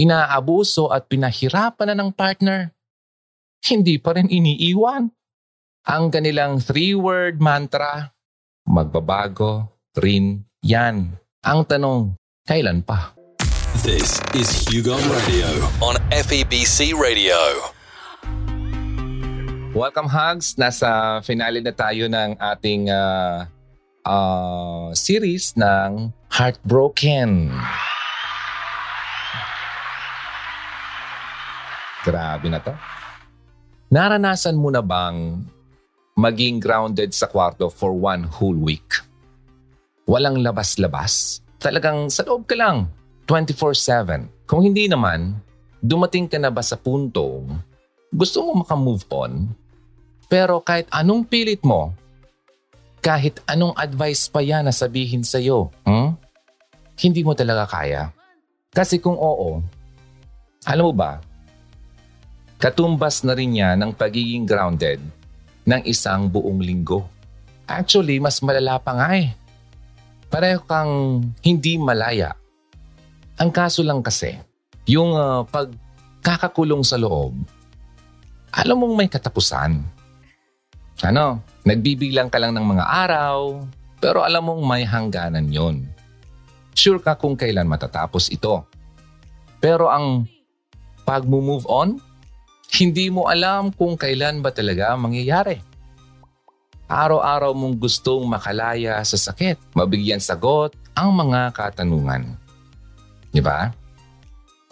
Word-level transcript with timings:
inaabuso 0.00 0.88
at 0.88 1.04
pinahirapan 1.12 1.92
na 1.92 1.94
ng 2.00 2.10
partner, 2.16 2.72
hindi 3.68 4.00
pa 4.00 4.16
rin 4.16 4.32
iniiwan. 4.32 5.12
Ang 5.84 6.04
kanilang 6.08 6.56
three-word 6.56 7.36
mantra, 7.36 8.16
magbabago 8.64 9.68
rin 10.00 10.48
yan. 10.64 11.20
Ang 11.44 11.60
tanong, 11.68 12.16
kailan 12.48 12.80
pa? 12.80 13.12
This 13.84 14.20
is 14.32 14.48
Hugo 14.68 14.96
Radio 14.96 15.48
on 15.84 16.00
FEBC 16.08 16.96
Radio. 16.96 17.36
Welcome 19.76 20.08
Hugs! 20.08 20.56
Nasa 20.56 21.20
finale 21.22 21.60
na 21.60 21.76
tayo 21.76 22.08
ng 22.10 22.40
ating 22.40 22.90
uh, 22.90 23.46
uh, 24.04 24.90
series 24.96 25.54
ng 25.54 26.10
Heartbroken. 26.32 27.52
Grabe 32.06 32.46
na 32.48 32.60
to. 32.62 32.72
Naranasan 33.90 34.56
mo 34.56 34.70
na 34.70 34.80
bang 34.80 35.42
maging 36.14 36.62
grounded 36.62 37.10
sa 37.12 37.26
kwarto 37.26 37.68
for 37.68 37.96
one 37.96 38.24
whole 38.28 38.56
week? 38.56 39.02
Walang 40.06 40.42
labas-labas? 40.42 41.42
Talagang 41.60 42.08
sa 42.08 42.24
loob 42.24 42.46
ka 42.48 42.56
lang, 42.56 42.88
24-7. 43.26 44.48
Kung 44.48 44.64
hindi 44.64 44.86
naman, 44.86 45.38
dumating 45.82 46.26
ka 46.26 46.38
na 46.40 46.50
ba 46.50 46.64
sa 46.64 46.74
punto 46.74 47.46
gusto 48.10 48.42
mo 48.42 48.66
makamove 48.66 49.06
on, 49.14 49.54
pero 50.26 50.58
kahit 50.58 50.90
anong 50.90 51.22
pilit 51.30 51.62
mo, 51.62 51.94
kahit 52.98 53.38
anong 53.46 53.70
advice 53.78 54.26
pa 54.26 54.42
yan 54.42 54.66
na 54.66 54.74
sabihin 54.74 55.22
sa'yo, 55.22 55.70
hmm? 55.86 56.18
hindi 57.00 57.22
mo 57.22 57.38
talaga 57.38 57.70
kaya. 57.70 58.10
Kasi 58.74 58.98
kung 58.98 59.14
oo, 59.14 59.62
alam 60.66 60.84
mo 60.90 60.94
ba, 60.94 61.22
Katumbas 62.60 63.24
na 63.24 63.32
rin 63.32 63.56
niya 63.56 63.72
ng 63.72 63.96
pagiging 63.96 64.44
grounded 64.44 65.00
ng 65.64 65.80
isang 65.88 66.28
buong 66.28 66.60
linggo. 66.60 67.08
Actually, 67.64 68.20
mas 68.20 68.36
malala 68.44 68.76
pa 68.76 68.92
nga 69.00 69.16
eh. 69.16 69.32
Pareho 70.28 70.60
kang 70.68 71.24
hindi 71.40 71.80
malaya. 71.80 72.36
Ang 73.40 73.48
kaso 73.48 73.80
lang 73.80 74.04
kasi, 74.04 74.36
yung 74.84 75.16
uh, 75.16 75.48
pagkakakulong 75.48 76.84
sa 76.84 77.00
loob, 77.00 77.32
alam 78.52 78.76
mong 78.76 78.92
may 78.92 79.08
katapusan. 79.08 79.80
Ano, 81.00 81.40
nagbibilang 81.64 82.28
ka 82.28 82.36
lang 82.36 82.52
ng 82.52 82.66
mga 82.76 82.84
araw, 83.08 83.64
pero 84.04 84.20
alam 84.20 84.44
mong 84.44 84.62
may 84.68 84.84
hangganan 84.84 85.48
yon. 85.48 85.88
Sure 86.76 87.00
ka 87.00 87.16
kung 87.16 87.40
kailan 87.40 87.64
matatapos 87.64 88.28
ito. 88.28 88.68
Pero 89.64 89.88
ang 89.88 90.28
pag-move 91.08 91.64
on, 91.64 92.09
hindi 92.78 93.10
mo 93.10 93.26
alam 93.26 93.74
kung 93.74 93.98
kailan 93.98 94.38
ba 94.38 94.54
talaga 94.54 94.94
mangyayari. 94.94 95.58
Araw-araw 96.90 97.54
mong 97.54 97.78
gustong 97.78 98.26
makalaya 98.26 98.98
sa 99.06 99.14
sakit, 99.14 99.58
mabigyan 99.74 100.18
sagot 100.18 100.74
ang 100.94 101.14
mga 101.14 101.54
katanungan. 101.54 102.34
Di 103.30 103.38
ba? 103.38 103.70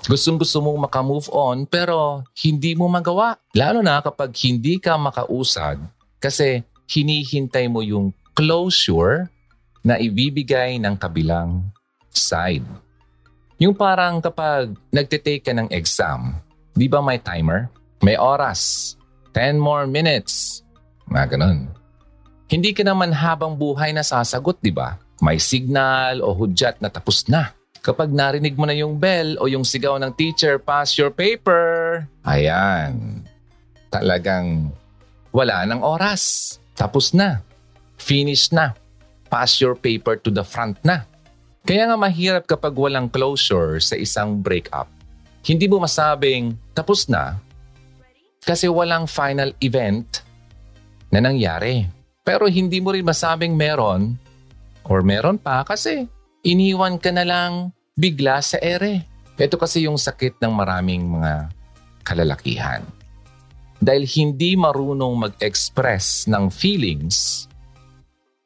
Gustong 0.02 0.38
gusto 0.38 0.62
mong 0.62 0.86
makamove 0.86 1.30
on 1.34 1.66
pero 1.66 2.22
hindi 2.42 2.74
mo 2.78 2.86
magawa. 2.86 3.38
Lalo 3.54 3.82
na 3.82 3.98
kapag 3.98 4.34
hindi 4.46 4.78
ka 4.78 4.94
makausad 4.94 5.78
kasi 6.22 6.62
hinihintay 6.90 7.66
mo 7.66 7.82
yung 7.82 8.14
closure 8.34 9.26
na 9.82 9.98
ibibigay 9.98 10.78
ng 10.78 10.94
kabilang 10.98 11.66
side. 12.10 12.66
Yung 13.58 13.74
parang 13.74 14.22
kapag 14.22 14.74
nagtitake 14.94 15.42
ka 15.42 15.52
ng 15.54 15.70
exam, 15.74 16.38
di 16.74 16.86
ba 16.86 17.02
may 17.02 17.18
timer? 17.18 17.66
May 18.02 18.14
oras. 18.14 18.94
10 19.34 19.58
more 19.58 19.86
minutes. 19.90 20.62
Mga 21.10 21.38
ganun. 21.38 21.58
Hindi 22.48 22.72
ka 22.72 22.86
naman 22.86 23.12
habang 23.12 23.58
buhay 23.58 23.92
na 23.92 24.06
sasagot, 24.06 24.56
di 24.62 24.72
ba? 24.72 24.96
May 25.18 25.36
signal 25.42 26.22
o 26.22 26.32
hudyat 26.32 26.78
na 26.78 26.88
tapos 26.88 27.26
na. 27.26 27.52
Kapag 27.82 28.10
narinig 28.10 28.54
mo 28.54 28.66
na 28.66 28.74
yung 28.74 28.98
bell 28.98 29.38
o 29.42 29.50
yung 29.50 29.66
sigaw 29.66 29.98
ng 29.98 30.14
teacher, 30.14 30.56
pass 30.62 30.94
your 30.94 31.10
paper. 31.10 32.02
Ayan. 32.22 33.22
Talagang 33.90 34.70
wala 35.34 35.66
ng 35.66 35.82
oras. 35.82 36.56
Tapos 36.78 37.10
na. 37.10 37.42
Finish 37.98 38.54
na. 38.54 38.78
Pass 39.28 39.58
your 39.58 39.74
paper 39.74 40.16
to 40.16 40.30
the 40.30 40.46
front 40.46 40.78
na. 40.86 41.04
Kaya 41.66 41.84
nga 41.90 41.98
mahirap 42.00 42.48
kapag 42.48 42.72
walang 42.72 43.10
closure 43.10 43.76
sa 43.82 43.98
isang 43.98 44.40
breakup. 44.40 44.88
Hindi 45.44 45.68
mo 45.68 45.82
masabing 45.82 46.56
tapos 46.72 47.10
na 47.10 47.36
kasi 48.48 48.64
walang 48.64 49.04
final 49.04 49.52
event 49.60 50.24
na 51.12 51.20
nangyari. 51.20 51.84
Pero 52.24 52.48
hindi 52.48 52.80
mo 52.80 52.96
rin 52.96 53.04
masabing 53.04 53.52
meron 53.52 54.16
or 54.88 55.04
meron 55.04 55.36
pa 55.36 55.68
kasi 55.68 56.08
iniwan 56.40 56.96
ka 56.96 57.12
na 57.12 57.28
lang 57.28 57.76
bigla 57.92 58.40
sa 58.40 58.56
ere. 58.64 59.04
Ito 59.36 59.60
kasi 59.60 59.84
yung 59.84 60.00
sakit 60.00 60.40
ng 60.40 60.52
maraming 60.56 61.04
mga 61.04 61.52
kalalakihan. 62.08 62.80
Dahil 63.84 64.08
hindi 64.08 64.56
marunong 64.56 65.28
mag-express 65.28 66.24
ng 66.26 66.48
feelings 66.48 67.46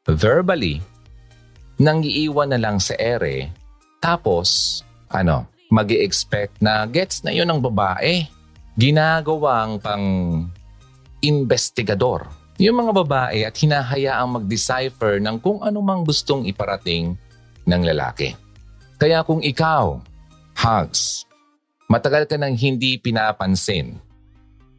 verbally, 0.03 0.83
nang 1.79 2.03
iiwan 2.03 2.51
na 2.51 2.59
lang 2.59 2.77
sa 2.77 2.93
ere, 2.99 3.49
tapos, 4.03 4.83
ano, 5.09 5.47
mag 5.71 5.89
expect 5.89 6.59
na 6.61 6.85
gets 6.85 7.25
na 7.25 7.33
yun 7.33 7.49
ng 7.49 7.57
babae 7.57 8.29
ginagawang 8.73 9.77
pang 9.77 10.05
investigador 11.21 12.25
yung 12.61 12.77
mga 12.85 12.91
babae 12.93 13.39
at 13.45 13.55
hinahayaang 13.57 14.41
mag-decipher 14.41 15.17
ng 15.17 15.41
kung 15.41 15.61
ano 15.65 15.81
mang 15.81 16.05
gustong 16.05 16.45
iparating 16.45 17.17
ng 17.65 17.81
lalaki. 17.81 18.37
Kaya 19.01 19.25
kung 19.25 19.41
ikaw, 19.41 19.97
hugs, 20.53 21.25
matagal 21.89 22.29
ka 22.29 22.37
nang 22.37 22.53
hindi 22.53 23.01
pinapansin, 23.01 23.97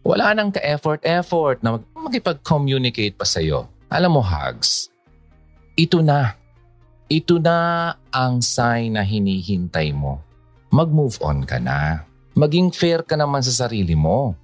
wala 0.07 0.37
nang 0.37 0.55
ka-effort-effort 0.55 1.65
na 1.67 1.83
makipag-communicate 1.99 3.19
pa 3.19 3.27
sa'yo. 3.27 3.67
Alam 3.91 4.21
mo, 4.21 4.23
hugs, 4.23 4.93
ito 5.75 5.99
na. 5.99 6.39
Ito 7.11 7.43
na 7.43 7.91
ang 8.15 8.41
sign 8.41 8.97
na 8.97 9.03
hinihintay 9.05 9.93
mo. 9.93 10.23
Mag-move 10.71 11.19
on 11.21 11.45
ka 11.45 11.61
na 11.61 12.07
maging 12.35 12.75
fair 12.75 13.07
ka 13.07 13.15
naman 13.15 13.41
sa 13.41 13.67
sarili 13.67 13.95
mo. 13.95 14.35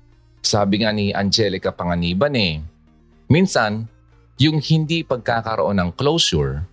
Sabi 0.40 0.82
nga 0.82 0.94
ni 0.94 1.12
Angelica 1.12 1.74
Panganiban 1.74 2.32
eh, 2.32 2.62
minsan, 3.28 3.84
yung 4.40 4.62
hindi 4.62 5.04
pagkakaroon 5.04 5.76
ng 5.76 5.90
closure, 5.98 6.64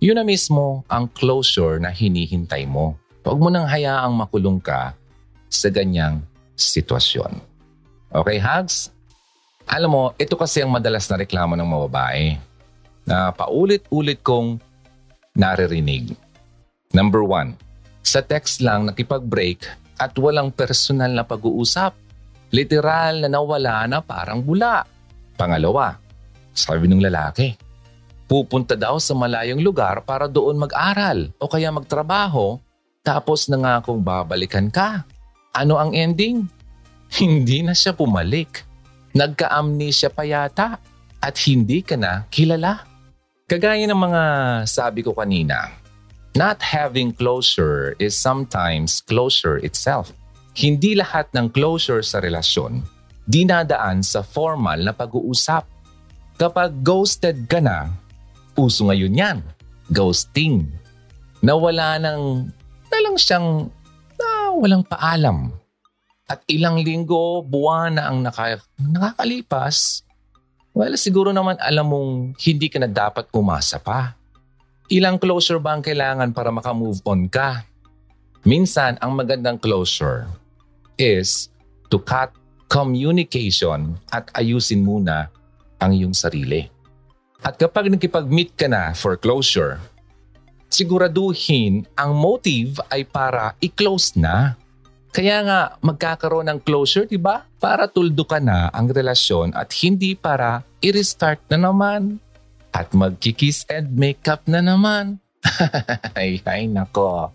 yun 0.00 0.16
na 0.16 0.24
mismo 0.24 0.86
ang 0.88 1.10
closure 1.10 1.82
na 1.82 1.92
hinihintay 1.92 2.64
mo. 2.64 2.96
Huwag 3.26 3.38
mo 3.42 3.52
nang 3.52 3.68
hayaang 3.68 4.14
makulong 4.14 4.56
ka 4.56 4.96
sa 5.52 5.68
ganyang 5.68 6.24
sitwasyon. 6.56 7.44
Okay, 8.08 8.40
Hugs? 8.40 8.88
Alam 9.68 9.90
mo, 9.92 10.04
ito 10.16 10.32
kasi 10.32 10.64
ang 10.64 10.72
madalas 10.72 11.04
na 11.12 11.20
reklamo 11.20 11.52
ng 11.52 11.68
mga 11.68 11.82
babae 11.92 12.26
na 13.04 13.28
paulit-ulit 13.36 14.24
kong 14.24 14.56
naririnig. 15.36 16.16
Number 16.88 17.20
one, 17.20 17.52
sa 18.00 18.24
text 18.24 18.64
lang 18.64 18.88
nakipag-break 18.88 19.68
at 19.98 20.14
walang 20.16 20.54
personal 20.54 21.10
na 21.10 21.26
pag-uusap. 21.26 21.92
Literal 22.48 23.26
na 23.26 23.28
nawala 23.28 23.84
na 23.84 23.98
parang 24.00 24.40
bula. 24.40 24.86
Pangalawa, 25.36 26.00
sabi 26.56 26.88
ng 26.88 27.02
lalaki, 27.02 27.52
pupunta 28.30 28.72
daw 28.78 28.96
sa 28.96 29.12
malayong 29.12 29.60
lugar 29.60 30.00
para 30.06 30.30
doon 30.30 30.56
mag-aral 30.56 31.28
o 31.36 31.50
kaya 31.50 31.68
magtrabaho 31.68 32.56
tapos 33.04 33.48
nangakong 33.48 34.00
babalikan 34.00 34.68
ka. 34.68 35.04
Ano 35.52 35.80
ang 35.80 35.92
ending? 35.96 36.44
Hindi 37.18 37.64
na 37.64 37.72
siya 37.72 37.96
pumalik. 37.96 38.64
Nagka-amnesia 39.16 40.12
pa 40.12 40.28
yata 40.28 40.76
at 41.18 41.34
hindi 41.40 41.80
ka 41.80 41.96
na 41.96 42.28
kilala. 42.30 42.84
Kagaya 43.48 43.88
ng 43.88 43.96
mga 43.96 44.22
sabi 44.68 45.00
ko 45.00 45.16
kanina, 45.16 45.72
Not 46.38 46.62
having 46.62 47.18
closure 47.18 47.98
is 47.98 48.14
sometimes 48.14 49.02
closure 49.02 49.58
itself. 49.58 50.14
Hindi 50.54 50.94
lahat 50.94 51.26
ng 51.34 51.50
closure 51.50 51.98
sa 51.98 52.22
relasyon 52.22 52.86
dinadaan 53.26 54.06
sa 54.06 54.22
formal 54.22 54.78
na 54.78 54.94
pag-uusap. 54.94 55.66
Kapag 56.38 56.78
ghosted 56.86 57.50
ka 57.50 57.58
na, 57.58 57.90
uso 58.54 58.86
ngayon 58.86 59.18
yan, 59.18 59.38
ghosting. 59.90 60.70
Nawala 61.42 61.98
ng, 61.98 62.46
na 62.86 62.98
lang 63.02 63.18
siyang 63.18 63.66
na 64.14 64.54
walang 64.54 64.86
paalam. 64.86 65.50
At 66.30 66.46
ilang 66.46 66.78
linggo, 66.78 67.42
buwan 67.42 67.98
na 67.98 68.14
ang 68.14 68.22
naka, 68.22 68.62
nakakalipas, 68.78 70.06
well, 70.70 70.94
siguro 70.94 71.34
naman 71.34 71.58
alam 71.58 71.90
mong 71.90 72.38
hindi 72.46 72.70
ka 72.70 72.78
na 72.78 72.86
dapat 72.86 73.26
umasa 73.34 73.82
pa. 73.82 74.17
Ilang 74.88 75.20
closure 75.20 75.60
ba 75.60 75.76
ang 75.76 75.84
kailangan 75.84 76.32
para 76.32 76.48
makamove 76.48 77.04
on 77.04 77.28
ka? 77.28 77.60
Minsan, 78.48 78.96
ang 79.04 79.12
magandang 79.12 79.60
closure 79.60 80.24
is 80.96 81.52
to 81.92 82.00
cut 82.00 82.32
communication 82.72 84.00
at 84.08 84.32
ayusin 84.32 84.80
muna 84.80 85.28
ang 85.76 85.92
iyong 85.92 86.16
sarili. 86.16 86.72
At 87.44 87.60
kapag 87.60 87.92
nakipag-meet 87.92 88.56
ka 88.56 88.64
na 88.64 88.96
for 88.96 89.20
closure, 89.20 89.76
siguraduhin 90.72 91.84
ang 91.92 92.16
motive 92.16 92.80
ay 92.88 93.04
para 93.04 93.52
i-close 93.60 94.16
na. 94.16 94.56
Kaya 95.12 95.44
nga 95.44 95.60
magkakaroon 95.84 96.48
ng 96.48 96.64
closure, 96.64 97.04
di 97.04 97.20
ba? 97.20 97.44
Para 97.60 97.92
tuldo 97.92 98.24
ka 98.24 98.40
na 98.40 98.72
ang 98.72 98.88
relasyon 98.88 99.52
at 99.52 99.68
hindi 99.84 100.16
para 100.16 100.64
i-restart 100.80 101.44
na 101.52 101.68
naman. 101.68 102.16
At 102.72 102.92
magkikiss 102.92 103.68
and 103.72 103.96
makeup 103.96 104.44
na 104.44 104.60
naman. 104.60 105.18
ay, 106.18 106.42
ay 106.44 106.68
nako. 106.68 107.32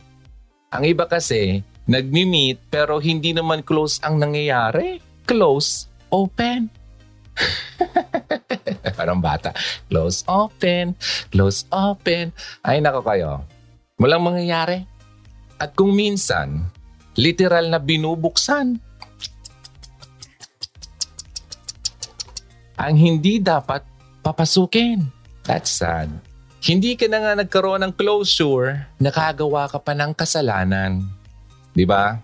Ang 0.74 0.84
iba 0.90 1.06
kasi, 1.06 1.62
nagmi-meet 1.86 2.58
pero 2.72 2.98
hindi 2.98 3.36
naman 3.36 3.62
close 3.62 4.00
ang 4.02 4.18
nangyayari. 4.18 5.02
Close, 5.24 5.88
open. 6.10 6.70
Parang 8.98 9.20
bata. 9.20 9.54
Close, 9.90 10.22
open. 10.30 10.94
Close, 11.34 11.66
open. 11.74 12.34
Ay, 12.62 12.80
nako 12.80 13.02
kayo. 13.06 13.42
Walang 13.98 14.26
mangyayari. 14.26 14.86
At 15.58 15.74
kung 15.78 15.94
minsan, 15.96 16.68
literal 17.18 17.70
na 17.70 17.80
binubuksan. 17.80 18.78
Ang 22.74 22.96
hindi 22.98 23.38
dapat 23.40 23.86
papasukin. 24.26 25.23
That's 25.44 25.72
sad. 25.72 26.10
Hindi 26.64 26.96
ka 26.96 27.12
na 27.12 27.20
nga 27.20 27.34
nagkaroon 27.36 27.84
ng 27.84 27.94
closure, 28.00 28.88
nakagawa 28.96 29.68
ka 29.68 29.84
pa 29.84 29.92
ng 29.92 30.16
kasalanan. 30.16 31.04
Di 31.76 31.84
ba? 31.84 32.16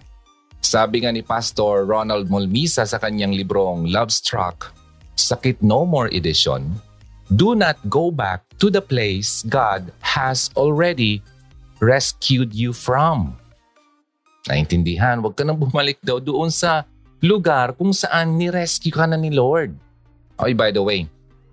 Sabi 0.63 1.03
nga 1.03 1.11
ni 1.11 1.19
Pastor 1.23 1.83
Ronald 1.83 2.31
Molmisa 2.31 2.87
sa 2.87 2.99
kanyang 2.99 3.35
librong 3.35 3.91
Love 3.91 4.11
Struck, 4.15 4.71
Sakit 5.19 5.59
No 5.59 5.83
More 5.83 6.07
Edition, 6.11 6.79
Do 7.29 7.53
not 7.53 7.77
go 7.85 8.09
back 8.09 8.41
to 8.57 8.73
the 8.73 8.81
place 8.81 9.45
God 9.45 9.93
has 10.01 10.49
already 10.57 11.21
rescued 11.77 12.57
you 12.57 12.73
from. 12.73 13.37
Naintindihan, 14.49 15.21
huwag 15.21 15.37
ka 15.37 15.45
nang 15.45 15.61
bumalik 15.61 16.01
daw 16.01 16.17
doon 16.17 16.49
sa 16.49 16.89
lugar 17.21 17.77
kung 17.77 17.93
saan 17.93 18.33
ni-rescue 18.33 18.89
ka 18.89 19.05
na 19.05 19.13
ni 19.13 19.29
Lord. 19.29 19.77
Okay, 20.41 20.57
by 20.57 20.73
the 20.73 20.81
way, 20.81 21.05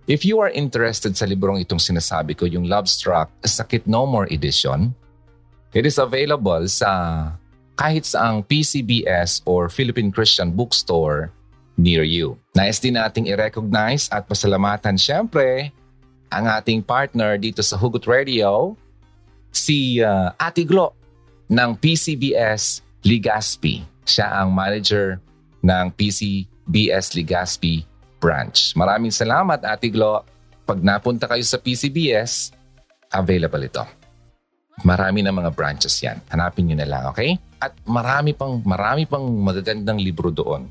If 0.06 0.23
you 0.23 0.38
are 0.38 0.55
interested 0.55 1.19
sa 1.19 1.26
librong 1.26 1.58
itong 1.67 1.82
sinasabi 1.82 2.38
ko, 2.38 2.47
yung 2.47 2.70
Love 2.70 2.87
Struck 2.87 3.26
Sakit 3.43 3.91
No 3.91 4.06
More 4.06 4.31
Edition, 4.31 4.94
it 5.75 5.82
is 5.82 5.99
available 5.99 6.62
sa 6.70 7.35
kahit 7.75 8.06
saang 8.06 8.47
PCBS 8.47 9.43
or 9.43 9.67
Philippine 9.67 10.14
Christian 10.14 10.55
Bookstore 10.55 11.35
near 11.75 12.06
you. 12.06 12.38
Nais 12.55 12.79
din 12.79 12.94
nating 12.94 13.26
i-recognize 13.35 14.06
at 14.14 14.31
pasalamatan 14.31 14.94
syempre 14.94 15.75
ang 16.31 16.47
ating 16.55 16.87
partner 16.87 17.35
dito 17.35 17.58
sa 17.67 17.75
Hugot 17.75 18.06
Radio, 18.06 18.79
si 19.50 19.99
uh, 19.99 20.31
Ate 20.38 20.62
Glo 20.62 20.94
ng 21.50 21.75
PCBS 21.82 22.79
Ligaspi. 23.03 23.82
Siya 24.06 24.38
ang 24.38 24.55
manager 24.55 25.19
ng 25.67 25.91
PCBS 25.99 27.19
Ligaspi 27.19 27.95
branch. 28.19 28.75
Maraming 28.75 29.13
salamat, 29.13 29.63
Ate 29.63 29.89
Glo. 29.93 30.25
Pag 30.67 30.83
napunta 30.83 31.31
kayo 31.31 31.43
sa 31.47 31.61
PCBS, 31.63 32.51
available 33.13 33.63
ito. 33.65 33.85
Marami 34.85 35.25
na 35.25 35.33
mga 35.33 35.55
branches 35.55 35.95
yan. 36.03 36.21
Hanapin 36.29 36.69
nyo 36.69 36.77
na 36.77 36.89
lang, 36.89 37.05
okay? 37.09 37.39
At 37.63 37.73
marami 37.89 38.37
pang, 38.37 38.61
marami 38.67 39.09
pang 39.09 39.25
magagandang 39.25 39.97
libro 39.97 40.29
doon. 40.29 40.69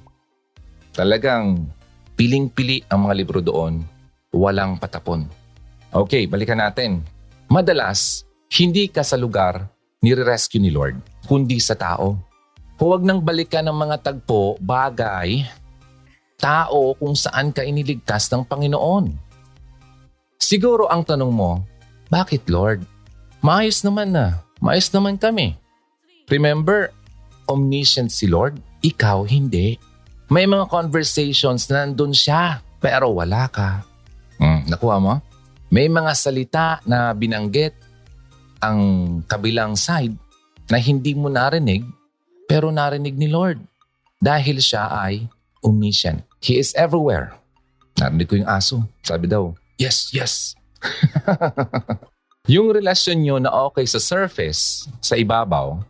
Talagang 0.94 1.66
piling-pili 2.14 2.86
ang 2.92 3.10
mga 3.10 3.16
libro 3.18 3.40
doon. 3.42 3.82
Walang 4.30 4.78
patapon. 4.78 5.26
Okay, 5.90 6.28
balikan 6.28 6.60
natin. 6.60 7.02
Madalas, 7.50 8.28
hindi 8.52 8.92
ka 8.92 9.02
sa 9.02 9.18
lugar 9.18 9.76
nire-rescue 10.06 10.62
ni 10.62 10.70
Lord, 10.70 11.02
kundi 11.26 11.58
sa 11.58 11.74
tao. 11.74 12.14
Huwag 12.78 13.02
nang 13.02 13.26
balikan 13.26 13.66
ng 13.66 13.74
mga 13.74 14.06
tagpo, 14.06 14.54
bagay, 14.62 15.48
tao 16.40 16.94
kung 17.00 17.16
saan 17.16 17.52
ka 17.52 17.64
iniligtas 17.64 18.28
ng 18.32 18.44
Panginoon. 18.46 19.12
Siguro 20.36 20.92
ang 20.92 21.02
tanong 21.02 21.32
mo, 21.32 21.64
bakit 22.12 22.46
Lord? 22.52 22.86
Maayos 23.42 23.82
naman 23.82 24.14
na. 24.14 24.46
Maayos 24.62 24.90
naman 24.94 25.18
kami. 25.18 25.58
Remember, 26.30 26.90
omniscient 27.46 28.10
si 28.10 28.26
Lord, 28.26 28.58
ikaw 28.82 29.26
hindi. 29.26 29.78
May 30.26 30.50
mga 30.50 30.70
conversations 30.70 31.70
na 31.70 31.86
nandun 31.86 32.14
siya, 32.14 32.62
pero 32.82 33.14
wala 33.14 33.46
ka. 33.50 33.86
Hmm, 34.42 34.66
nakuha 34.66 34.98
mo? 34.98 35.22
May 35.70 35.86
mga 35.90 36.12
salita 36.18 36.82
na 36.86 37.14
binanggit 37.14 37.74
ang 38.62 38.80
kabilang 39.30 39.78
side 39.78 40.14
na 40.70 40.82
hindi 40.82 41.14
mo 41.14 41.30
narinig, 41.30 41.86
pero 42.50 42.74
narinig 42.74 43.14
ni 43.14 43.30
Lord. 43.30 43.62
Dahil 44.18 44.58
siya 44.58 44.90
ay 44.90 45.30
omniscient. 45.66 46.22
He 46.46 46.62
is 46.62 46.78
everywhere. 46.78 47.34
Narinig 47.98 48.30
ko 48.30 48.38
yung 48.38 48.52
aso. 48.52 48.86
Sabi 49.02 49.26
daw, 49.26 49.58
yes, 49.82 50.14
yes. 50.14 50.54
yung 52.54 52.70
relasyon 52.70 53.26
nyo 53.26 53.36
na 53.42 53.50
okay 53.66 53.90
sa 53.90 53.98
surface, 53.98 54.86
sa 55.02 55.18
ibabaw, 55.18 55.82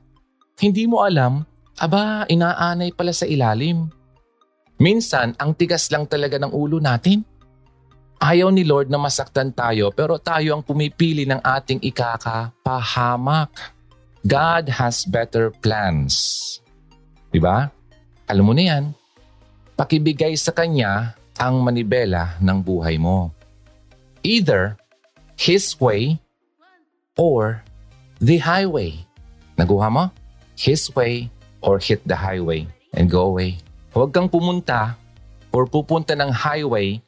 hindi 0.63 0.87
mo 0.87 1.03
alam, 1.03 1.43
aba, 1.75 2.23
inaanay 2.31 2.95
pala 2.95 3.11
sa 3.11 3.27
ilalim. 3.27 3.91
Minsan, 4.79 5.35
ang 5.35 5.51
tigas 5.51 5.91
lang 5.91 6.07
talaga 6.07 6.39
ng 6.39 6.55
ulo 6.55 6.79
natin. 6.79 7.27
Ayaw 8.15 8.47
ni 8.47 8.63
Lord 8.63 8.87
na 8.87 8.95
masaktan 8.95 9.51
tayo 9.51 9.91
pero 9.91 10.15
tayo 10.15 10.55
ang 10.55 10.63
pumipili 10.63 11.27
ng 11.27 11.43
ating 11.43 11.83
ikakapahamak. 11.83 13.51
God 14.23 14.71
has 14.71 15.03
better 15.03 15.51
plans. 15.51 16.15
Diba? 17.29 17.67
Alam 18.31 18.45
mo 18.47 18.53
na 18.55 18.63
yan 18.63 18.85
pakibigay 19.75 20.33
sa 20.39 20.55
Kanya 20.55 21.13
ang 21.35 21.59
manibela 21.59 22.39
ng 22.39 22.57
buhay 22.63 22.95
mo. 22.95 23.31
Either 24.23 24.79
His 25.35 25.75
way 25.77 26.17
or 27.19 27.63
the 28.23 28.39
highway. 28.39 29.03
Naguha 29.59 29.91
mo? 29.91 30.11
His 30.55 30.87
way 30.95 31.27
or 31.59 31.79
hit 31.79 32.03
the 32.07 32.15
highway 32.15 32.67
and 32.95 33.11
go 33.11 33.27
away. 33.27 33.59
Huwag 33.91 34.15
kang 34.15 34.31
pumunta 34.31 34.95
or 35.51 35.67
pupunta 35.67 36.15
ng 36.15 36.31
highway 36.31 36.99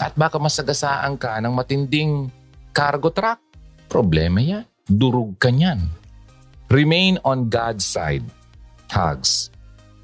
at 0.00 0.12
baka 0.16 0.40
masagasaan 0.40 1.16
ka 1.16 1.40
ng 1.40 1.52
matinding 1.52 2.32
cargo 2.72 3.12
truck. 3.12 3.40
Problema 3.88 4.40
yan. 4.40 4.64
Durug 4.88 5.36
ka 5.36 5.52
niyan. 5.52 5.84
Remain 6.72 7.20
on 7.24 7.52
God's 7.52 7.84
side. 7.84 8.24
Hugs. 8.88 9.52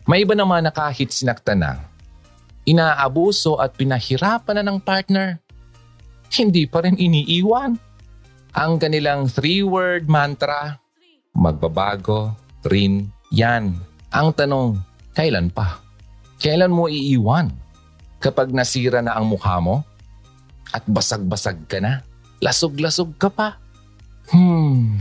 May 0.08 0.24
iba 0.24 0.32
naman 0.32 0.64
na 0.64 0.72
kahit 0.72 1.12
sinakta 1.12 1.52
na, 1.52 1.87
inaabuso 2.68 3.56
at 3.56 3.72
pinahirapan 3.72 4.60
na 4.60 4.64
ng 4.68 4.78
partner, 4.84 5.40
hindi 6.36 6.68
pa 6.68 6.84
rin 6.84 7.00
iniiwan. 7.00 7.80
Ang 8.52 8.72
kanilang 8.76 9.32
three-word 9.32 10.04
mantra, 10.04 10.76
magbabago 11.32 12.36
rin 12.68 13.08
yan. 13.32 13.72
Ang 14.12 14.28
tanong, 14.36 14.76
kailan 15.16 15.48
pa? 15.48 15.80
Kailan 16.36 16.72
mo 16.72 16.86
iiwan? 16.86 17.48
Kapag 18.18 18.50
nasira 18.52 19.00
na 19.00 19.14
ang 19.16 19.30
mukha 19.30 19.56
mo? 19.62 19.86
At 20.74 20.84
basag-basag 20.84 21.64
ka 21.70 21.78
na? 21.80 22.04
Lasog-lasog 22.44 23.16
ka 23.16 23.32
pa? 23.32 23.56
Hmm. 24.28 25.00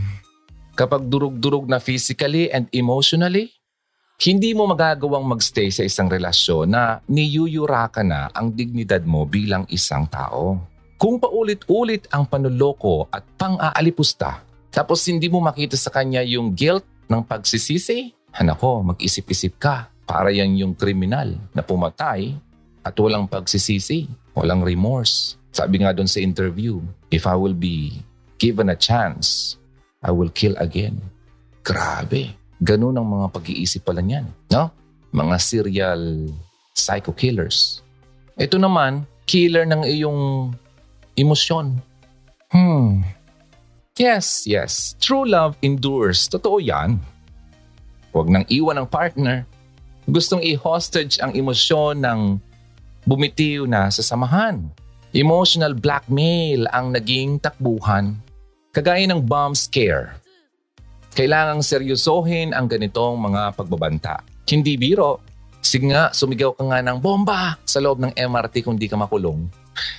Kapag 0.77 1.09
durug-durug 1.09 1.65
na 1.65 1.81
physically 1.81 2.47
and 2.53 2.69
emotionally? 2.71 3.56
Hindi 4.17 4.57
mo 4.57 4.65
magagawang 4.65 5.29
magstay 5.29 5.69
sa 5.69 5.85
isang 5.85 6.09
relasyon 6.09 6.73
na 6.73 7.05
niyuyura 7.05 7.85
ka 7.85 8.01
na 8.01 8.33
ang 8.33 8.49
dignidad 8.49 9.05
mo 9.05 9.29
bilang 9.29 9.61
isang 9.69 10.09
tao. 10.09 10.57
Kung 10.97 11.21
paulit-ulit 11.21 12.09
ang 12.09 12.25
panuloko 12.25 13.05
at 13.13 13.21
pang-aalipusta, 13.37 14.41
tapos 14.73 15.05
hindi 15.05 15.29
mo 15.29 15.37
makita 15.37 15.77
sa 15.77 15.93
kanya 15.93 16.25
yung 16.25 16.49
guilt 16.57 16.81
ng 17.05 17.21
pagsisisi, 17.21 18.09
hanako, 18.33 18.89
mag-isip-isip 18.89 19.61
ka. 19.61 19.93
Para 20.09 20.33
yan 20.33 20.57
yung 20.57 20.73
kriminal 20.73 21.37
na 21.53 21.61
pumatay 21.61 22.33
at 22.81 22.97
walang 22.97 23.29
pagsisisi, 23.29 24.09
walang 24.33 24.65
remorse. 24.65 25.37
Sabi 25.53 25.85
nga 25.85 25.93
doon 25.93 26.09
sa 26.09 26.17
interview, 26.17 26.81
if 27.13 27.29
I 27.29 27.37
will 27.37 27.53
be 27.53 28.01
given 28.41 28.73
a 28.73 28.77
chance, 28.81 29.61
I 30.01 30.09
will 30.09 30.33
kill 30.33 30.57
again. 30.57 31.05
Grabe. 31.61 32.46
Ganun 32.57 32.97
ang 32.97 33.05
mga 33.05 33.27
pag-iisip 33.29 33.85
pala 33.85 34.01
niyan. 34.01 34.25
No? 34.49 34.73
Mga 35.13 35.35
serial 35.37 36.01
psycho 36.73 37.13
killers. 37.13 37.85
Ito 38.37 38.57
naman, 38.57 39.05
killer 39.25 39.65
ng 39.65 39.85
iyong 39.85 40.53
emosyon. 41.17 41.77
Hmm. 42.53 43.01
Yes, 43.97 44.45
yes. 44.45 44.93
True 45.01 45.25
love 45.25 45.57
endures. 45.65 46.29
Totoo 46.29 46.61
yan. 46.61 47.01
Huwag 48.13 48.29
nang 48.29 48.45
iwan 48.45 48.81
ng 48.81 48.87
partner. 48.89 49.45
Gustong 50.05 50.45
i-hostage 50.45 51.17
ang 51.19 51.33
emosyon 51.33 51.99
ng 52.05 52.19
bumitiw 53.09 53.65
na 53.65 53.89
sa 53.89 54.05
samahan. 54.05 54.69
Emotional 55.11 55.73
blackmail 55.73 56.69
ang 56.69 56.93
naging 56.93 57.41
takbuhan. 57.41 58.15
Kagaya 58.69 59.01
ng 59.09 59.25
bomb 59.25 59.57
scare. 59.57 60.21
Kailangang 61.17 61.65
seryosohin 61.65 62.53
ang 62.53 62.69
ganitong 62.69 63.17
mga 63.17 63.57
pagbabanta. 63.57 64.21
Hindi 64.45 64.77
biro. 64.77 65.17
Sige 65.65 65.89
nga, 65.89 66.13
sumigaw 66.13 66.53
ka 66.53 66.61
nga 66.69 66.85
ng 66.85 67.01
bomba 67.01 67.57
sa 67.65 67.81
loob 67.81 67.97
ng 67.97 68.13
MRT 68.13 68.61
kung 68.61 68.77
di 68.77 68.85
ka 68.85 68.93
makulong. 68.93 69.49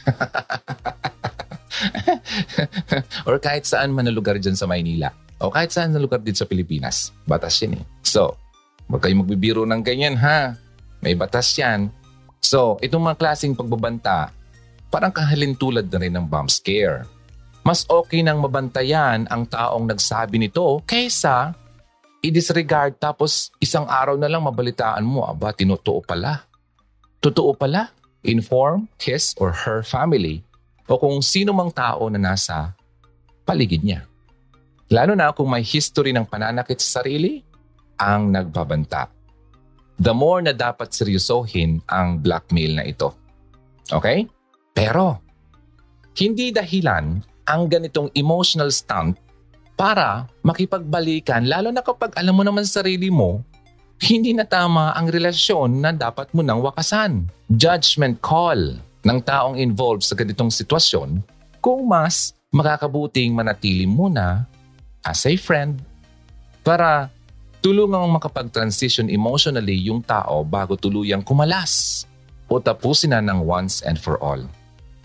Or 3.26 3.34
kahit 3.42 3.66
saan 3.66 3.90
man 3.90 4.06
na 4.06 4.14
lugar 4.14 4.38
dyan 4.38 4.54
sa 4.54 4.70
Maynila. 4.70 5.10
O 5.42 5.50
kahit 5.50 5.74
saan 5.74 5.90
na 5.90 5.98
lugar 5.98 6.22
dito 6.22 6.38
sa 6.38 6.46
Pilipinas. 6.46 7.10
Batas 7.26 7.58
yan 7.66 7.82
eh. 7.82 7.84
So, 8.06 8.38
huwag 8.86 9.02
kayong 9.02 9.26
magbibiro 9.26 9.66
ng 9.66 9.82
ganyan 9.82 10.14
ha. 10.22 10.54
May 11.02 11.18
batas 11.18 11.50
yan. 11.58 11.90
So, 12.38 12.78
itong 12.78 13.02
mga 13.02 13.18
klaseng 13.18 13.58
pagbabanta, 13.58 14.30
parang 14.86 15.10
kahalintulad 15.10 15.90
na 15.90 15.98
rin 15.98 16.14
ng 16.14 16.30
bomb 16.30 16.46
scare. 16.46 17.17
Mas 17.68 17.84
okay 17.84 18.24
nang 18.24 18.40
mabantayan 18.40 19.28
ang 19.28 19.44
taong 19.44 19.84
nagsabi 19.84 20.40
nito 20.40 20.80
kaysa 20.88 21.52
i-disregard 22.24 22.96
tapos 22.96 23.52
isang 23.60 23.84
araw 23.84 24.16
na 24.16 24.24
lang 24.24 24.40
mabalitaan 24.40 25.04
mo, 25.04 25.28
aba, 25.28 25.52
tinutuo 25.52 26.00
pala. 26.00 26.48
Totoo 27.20 27.52
pala, 27.52 27.92
inform 28.24 28.88
his 28.96 29.36
or 29.36 29.52
her 29.52 29.84
family 29.84 30.40
o 30.88 30.96
kung 30.96 31.20
sino 31.20 31.52
mang 31.52 31.68
tao 31.68 32.08
na 32.08 32.16
nasa 32.16 32.72
paligid 33.44 33.84
niya. 33.84 34.08
Lalo 34.88 35.12
na 35.12 35.36
kung 35.36 35.52
may 35.52 35.60
history 35.60 36.16
ng 36.16 36.24
pananakit 36.24 36.80
sa 36.80 37.04
sarili, 37.04 37.44
ang 38.00 38.32
nagbabanta. 38.32 39.12
The 40.00 40.16
more 40.16 40.40
na 40.40 40.56
dapat 40.56 40.96
seryosohin 40.96 41.84
ang 41.84 42.24
blackmail 42.24 42.80
na 42.80 42.88
ito. 42.88 43.12
Okay? 43.92 44.24
Pero, 44.72 45.20
hindi 46.16 46.48
dahilan 46.48 47.36
ang 47.48 47.64
ganitong 47.64 48.12
emotional 48.12 48.68
stunt 48.68 49.16
para 49.72 50.28
makipagbalikan 50.44 51.48
lalo 51.48 51.72
na 51.72 51.80
kapag 51.80 52.12
alam 52.20 52.36
mo 52.36 52.44
naman 52.44 52.68
sa 52.68 52.84
sarili 52.84 53.08
mo, 53.08 53.40
hindi 54.04 54.36
na 54.36 54.44
tama 54.44 54.92
ang 54.92 55.08
relasyon 55.08 55.80
na 55.80 55.90
dapat 55.90 56.28
mo 56.36 56.44
nang 56.44 56.60
wakasan. 56.60 57.26
Judgment 57.48 58.20
call 58.20 58.76
ng 59.02 59.18
taong 59.24 59.56
involved 59.56 60.04
sa 60.04 60.12
ganitong 60.12 60.52
sitwasyon 60.52 61.24
kung 61.64 61.88
mas 61.88 62.36
makakabuting 62.52 63.32
manatili 63.32 63.88
muna 63.88 64.44
as 65.02 65.24
a 65.24 65.34
friend 65.34 65.80
para 66.62 67.08
tulungang 67.64 68.06
makapag-transition 68.12 69.10
emotionally 69.10 69.88
yung 69.88 70.04
tao 70.04 70.46
bago 70.46 70.78
tuluyang 70.78 71.24
kumalas 71.24 72.04
o 72.46 72.60
tapusin 72.62 73.16
na 73.16 73.20
ng 73.24 73.42
once 73.42 73.82
and 73.82 73.98
for 73.98 74.20
all. 74.22 74.38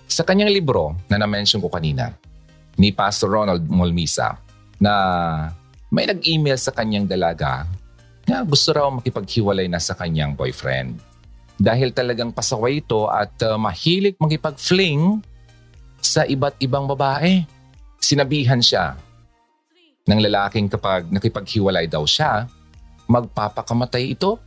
Sa 0.05 0.21
kanyang 0.21 0.53
libro 0.53 0.93
na 1.09 1.17
na-mention 1.17 1.57
ko 1.63 1.71
kanina, 1.71 2.13
ni 2.77 2.89
Pastor 2.93 3.29
Ronald 3.33 3.65
Molmisa, 3.67 4.37
na 4.81 4.93
may 5.93 6.09
nag-email 6.09 6.57
sa 6.57 6.73
kanyang 6.73 7.05
dalaga 7.05 7.69
na 8.25 8.41
gusto 8.41 8.71
raw 8.73 8.87
makipaghiwalay 8.89 9.67
na 9.67 9.77
sa 9.77 9.93
kanyang 9.93 10.33
boyfriend. 10.33 10.97
Dahil 11.59 11.93
talagang 11.93 12.33
pasaway 12.33 12.81
ito 12.81 13.05
at 13.07 13.31
uh, 13.45 13.59
mahilig 13.61 14.17
makipag-fling 14.17 15.21
sa 16.01 16.25
iba't 16.25 16.57
ibang 16.59 16.89
babae. 16.89 17.45
Sinabihan 18.01 18.59
siya 18.59 18.99
ng 20.03 20.19
lalaking 20.19 20.67
kapag 20.67 21.07
nakipaghiwalay 21.07 21.87
daw 21.87 22.03
siya, 22.03 22.49
magpapakamatay 23.07 24.17
ito. 24.17 24.39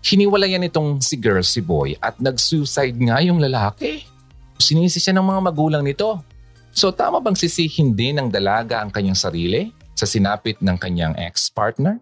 Hiniwalayan 0.00 0.64
itong 0.64 1.02
si 1.02 1.18
girl 1.18 1.44
si 1.44 1.60
boy 1.60 1.92
at 1.98 2.16
nag-suicide 2.22 2.96
nga 2.96 3.18
yung 3.20 3.42
lalaki. 3.42 4.06
Sinisi 4.60 5.02
siya 5.02 5.16
ng 5.16 5.26
mga 5.26 5.40
magulang 5.50 5.82
nito. 5.84 6.22
So 6.70 6.94
tama 6.94 7.18
bang 7.18 7.34
sisihin 7.34 7.92
din 7.92 8.18
ng 8.18 8.30
dalaga 8.30 8.78
ang 8.80 8.94
kanyang 8.94 9.18
sarili 9.18 9.74
sa 9.92 10.06
sinapit 10.06 10.62
ng 10.62 10.76
kanyang 10.78 11.18
ex-partner? 11.18 11.98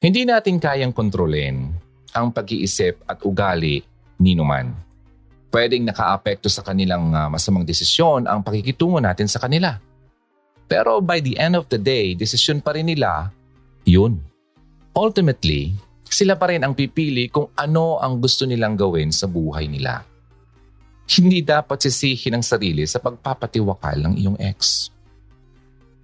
Hindi 0.00 0.24
natin 0.24 0.56
kayang 0.60 0.92
kontrolin 0.92 1.72
ang 2.16 2.32
pag-iisip 2.32 3.04
at 3.04 3.20
ugali 3.24 3.84
ni 4.20 4.32
Numan. 4.32 4.72
Pwedeng 5.52 5.84
nakaapekto 5.84 6.48
sa 6.48 6.64
kanilang 6.64 7.12
uh, 7.12 7.28
masamang 7.28 7.64
desisyon 7.64 8.24
ang 8.24 8.40
pakikitungo 8.40 9.00
natin 9.00 9.28
sa 9.28 9.40
kanila. 9.40 9.76
Pero 10.66 10.98
by 10.98 11.22
the 11.22 11.38
end 11.38 11.54
of 11.54 11.70
the 11.70 11.78
day, 11.78 12.16
desisyon 12.18 12.58
pa 12.58 12.74
rin 12.74 12.90
nila, 12.90 13.30
yun. 13.86 14.18
Ultimately, 14.96 15.76
sila 16.08 16.34
pa 16.34 16.50
rin 16.50 16.64
ang 16.66 16.74
pipili 16.74 17.30
kung 17.30 17.52
ano 17.54 18.02
ang 18.02 18.18
gusto 18.18 18.48
nilang 18.48 18.74
gawin 18.74 19.14
sa 19.14 19.30
buhay 19.30 19.70
nila. 19.70 20.02
Hindi 21.06 21.38
dapat 21.40 21.86
sisihin 21.86 22.34
ang 22.34 22.44
sarili 22.44 22.82
sa 22.84 22.98
pagpapatiwakal 22.98 24.02
ng 24.02 24.14
iyong 24.18 24.38
ex. 24.42 24.90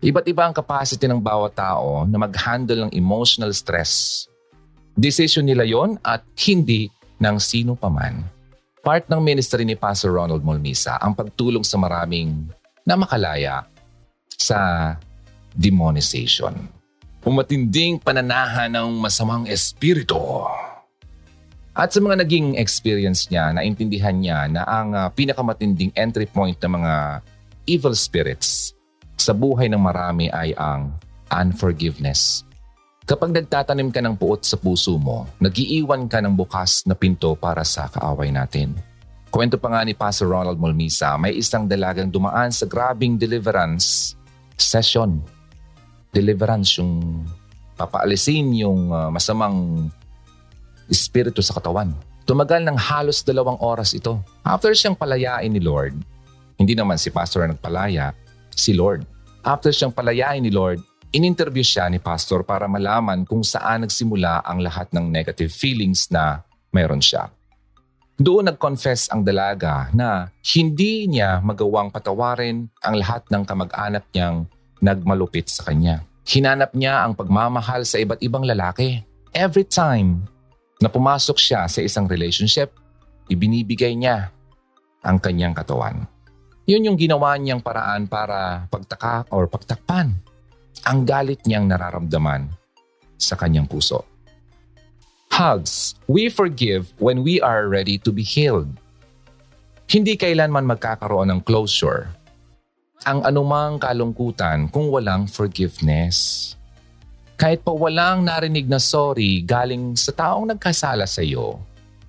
Iba't 0.03 0.27
iba 0.27 0.47
ang 0.47 0.55
capacity 0.55 1.07
ng 1.07 1.19
bawat 1.19 1.55
tao 1.59 2.07
na 2.07 2.19
mag-handle 2.19 2.87
ng 2.87 2.93
emotional 2.95 3.51
stress. 3.55 4.27
Decision 4.95 5.47
nila 5.47 5.63
yon 5.63 5.99
at 6.03 6.23
hindi 6.47 6.91
ng 7.23 7.37
sino 7.39 7.79
paman. 7.79 8.23
Part 8.83 9.07
ng 9.07 9.23
ministry 9.23 9.63
ni 9.63 9.79
Pastor 9.79 10.11
Ronald 10.11 10.43
Molmisa 10.43 10.99
ang 10.99 11.15
pagtulong 11.15 11.63
sa 11.63 11.79
maraming 11.79 12.51
na 12.83 12.99
makalaya 12.99 13.63
sa 14.35 14.59
demonization. 15.55 16.67
Pumatinding 17.23 18.03
pananahan 18.03 18.75
ng 18.75 18.99
masamang 18.99 19.47
espiritu. 19.47 20.19
At 21.73 21.97
sa 21.97 22.05
mga 22.05 22.21
naging 22.21 22.61
experience 22.61 23.33
niya, 23.33 23.49
naintindihan 23.49 24.13
niya 24.13 24.45
na 24.45 24.63
ang 24.69 24.93
uh, 24.93 25.09
pinakamatinding 25.09 25.89
entry 25.97 26.29
point 26.29 26.61
ng 26.61 26.69
mga 26.69 27.25
evil 27.65 27.97
spirits 27.97 28.77
sa 29.17 29.33
buhay 29.33 29.73
ng 29.73 29.81
marami 29.81 30.29
ay 30.29 30.53
ang 30.53 30.93
unforgiveness. 31.33 32.45
Kapag 33.09 33.33
nagtatanim 33.33 33.89
ka 33.89 34.05
ng 34.05 34.21
puot 34.21 34.45
sa 34.45 34.61
puso 34.61 35.01
mo, 35.01 35.25
nagiiwan 35.41 36.07
ka 36.13 36.21
ng 36.21 36.37
bukas 36.37 36.85
na 36.85 36.93
pinto 36.93 37.33
para 37.41 37.65
sa 37.65 37.89
kaaway 37.89 38.29
natin. 38.29 38.77
Kwento 39.33 39.57
pa 39.57 39.73
nga 39.73 39.81
ni 39.81 39.97
Pastor 39.97 40.29
Ronald 40.29 40.61
Molmisa, 40.61 41.17
may 41.17 41.33
isang 41.41 41.65
dalagang 41.65 42.13
dumaan 42.13 42.53
sa 42.53 42.69
grabing 42.69 43.17
deliverance 43.17 44.13
session. 44.61 45.25
Deliverance, 46.13 46.77
yung 46.77 47.25
papaalisin 47.81 48.53
yung 48.61 48.93
uh, 48.93 49.09
masamang 49.09 49.89
espiritu 50.91 51.45
sa 51.45 51.59
katawan. 51.59 51.95
Tumagal 52.23 52.63
ng 52.63 52.79
halos 52.79 53.27
dalawang 53.27 53.59
oras 53.59 53.93
ito. 53.93 54.23
After 54.47 54.71
siyang 54.73 54.95
palayain 54.95 55.51
ni 55.51 55.59
Lord, 55.59 55.99
hindi 56.57 56.79
naman 56.79 56.95
si 56.95 57.11
pastor 57.11 57.43
ang 57.43 57.59
nagpalaya, 57.59 58.15
si 58.55 58.71
Lord. 58.73 59.03
After 59.43 59.75
siyang 59.75 59.91
palayain 59.91 60.43
ni 60.43 60.55
Lord, 60.55 60.79
in-interview 61.11 61.67
siya 61.67 61.91
ni 61.91 61.99
pastor 61.99 62.47
para 62.47 62.71
malaman 62.71 63.27
kung 63.27 63.43
saan 63.43 63.83
nagsimula 63.85 64.47
ang 64.47 64.63
lahat 64.63 64.89
ng 64.95 65.11
negative 65.11 65.51
feelings 65.51 66.07
na 66.09 66.47
mayroon 66.71 67.03
siya. 67.03 67.29
Doon 68.23 68.55
nag-confess 68.55 69.11
ang 69.11 69.27
dalaga 69.27 69.91
na 69.91 70.31
hindi 70.55 71.11
niya 71.11 71.43
magawang 71.43 71.91
patawarin 71.91 72.71
ang 72.81 72.95
lahat 72.95 73.27
ng 73.27 73.43
kamag-anak 73.43 74.05
niyang 74.15 74.47
nagmalupit 74.79 75.51
sa 75.51 75.67
kanya. 75.67 76.07
Hinanap 76.23 76.71
niya 76.79 77.03
ang 77.03 77.19
pagmamahal 77.19 77.83
sa 77.83 77.99
iba't 77.99 78.23
ibang 78.23 78.47
lalaki. 78.47 79.03
Every 79.35 79.67
time 79.67 80.31
na 80.83 80.91
pumasok 80.91 81.39
siya 81.39 81.71
sa 81.71 81.79
isang 81.79 82.11
relationship, 82.11 82.75
ibinibigay 83.31 83.95
niya 83.95 84.35
ang 85.07 85.23
kanyang 85.23 85.55
katawan. 85.55 86.11
Yun 86.67 86.91
yung 86.91 86.99
ginawa 86.99 87.39
niyang 87.39 87.63
paraan 87.63 88.11
para 88.11 88.67
pagtaka 88.67 89.31
or 89.31 89.47
pagtakpan 89.47 90.11
ang 90.83 90.99
galit 91.07 91.39
niyang 91.47 91.71
nararamdaman 91.71 92.51
sa 93.15 93.39
kanyang 93.39 93.71
puso. 93.71 94.03
Hugs. 95.31 95.95
We 96.11 96.29
forgive 96.29 96.91
when 96.99 97.23
we 97.23 97.39
are 97.39 97.71
ready 97.71 97.97
to 98.03 98.11
be 98.11 98.27
healed. 98.27 98.69
Hindi 99.87 100.19
kailanman 100.19 100.67
magkakaroon 100.67 101.31
ng 101.31 101.41
closure 101.47 102.11
ang 103.03 103.27
anumang 103.27 103.83
kalungkutan 103.83 104.71
kung 104.71 104.87
walang 104.87 105.27
forgiveness. 105.27 106.55
Kahit 107.43 107.67
pa 107.67 107.75
walang 107.75 108.23
narinig 108.23 108.71
na 108.71 108.79
sorry 108.79 109.43
galing 109.43 109.99
sa 109.99 110.15
taong 110.15 110.47
nagkasala 110.55 111.11
sa 111.11 111.27
iyo, 111.27 111.59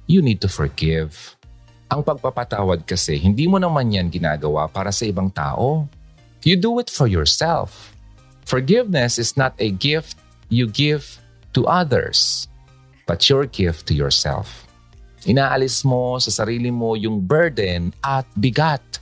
you 0.06 0.22
need 0.22 0.38
to 0.38 0.46
forgive. 0.46 1.34
Ang 1.90 2.06
pagpapatawad 2.06 2.86
kasi, 2.86 3.18
hindi 3.18 3.50
mo 3.50 3.58
naman 3.58 3.90
yan 3.90 4.14
ginagawa 4.14 4.70
para 4.70 4.94
sa 4.94 5.10
ibang 5.10 5.34
tao. 5.34 5.90
You 6.46 6.54
do 6.54 6.78
it 6.78 6.94
for 6.94 7.10
yourself. 7.10 7.98
Forgiveness 8.46 9.18
is 9.18 9.34
not 9.34 9.58
a 9.58 9.74
gift 9.74 10.22
you 10.54 10.70
give 10.70 11.18
to 11.58 11.66
others 11.66 12.46
but 13.10 13.26
your 13.26 13.50
gift 13.50 13.90
to 13.90 13.98
yourself. 13.98 14.70
Inaalis 15.26 15.82
mo 15.82 16.22
sa 16.22 16.30
sarili 16.30 16.70
mo 16.70 16.94
yung 16.94 17.18
burden 17.18 17.90
at 18.06 18.30
bigat 18.38 19.02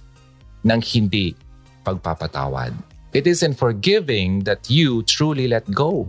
ng 0.64 0.80
hindi 0.80 1.36
pagpapatawad. 1.84 2.90
It 3.12 3.27
is 3.27 3.44
in 3.44 3.53
forgiving 3.53 4.48
that 4.48 4.72
you 4.72 5.03
truly 5.03 5.51
let 5.51 5.68
go. 5.72 6.08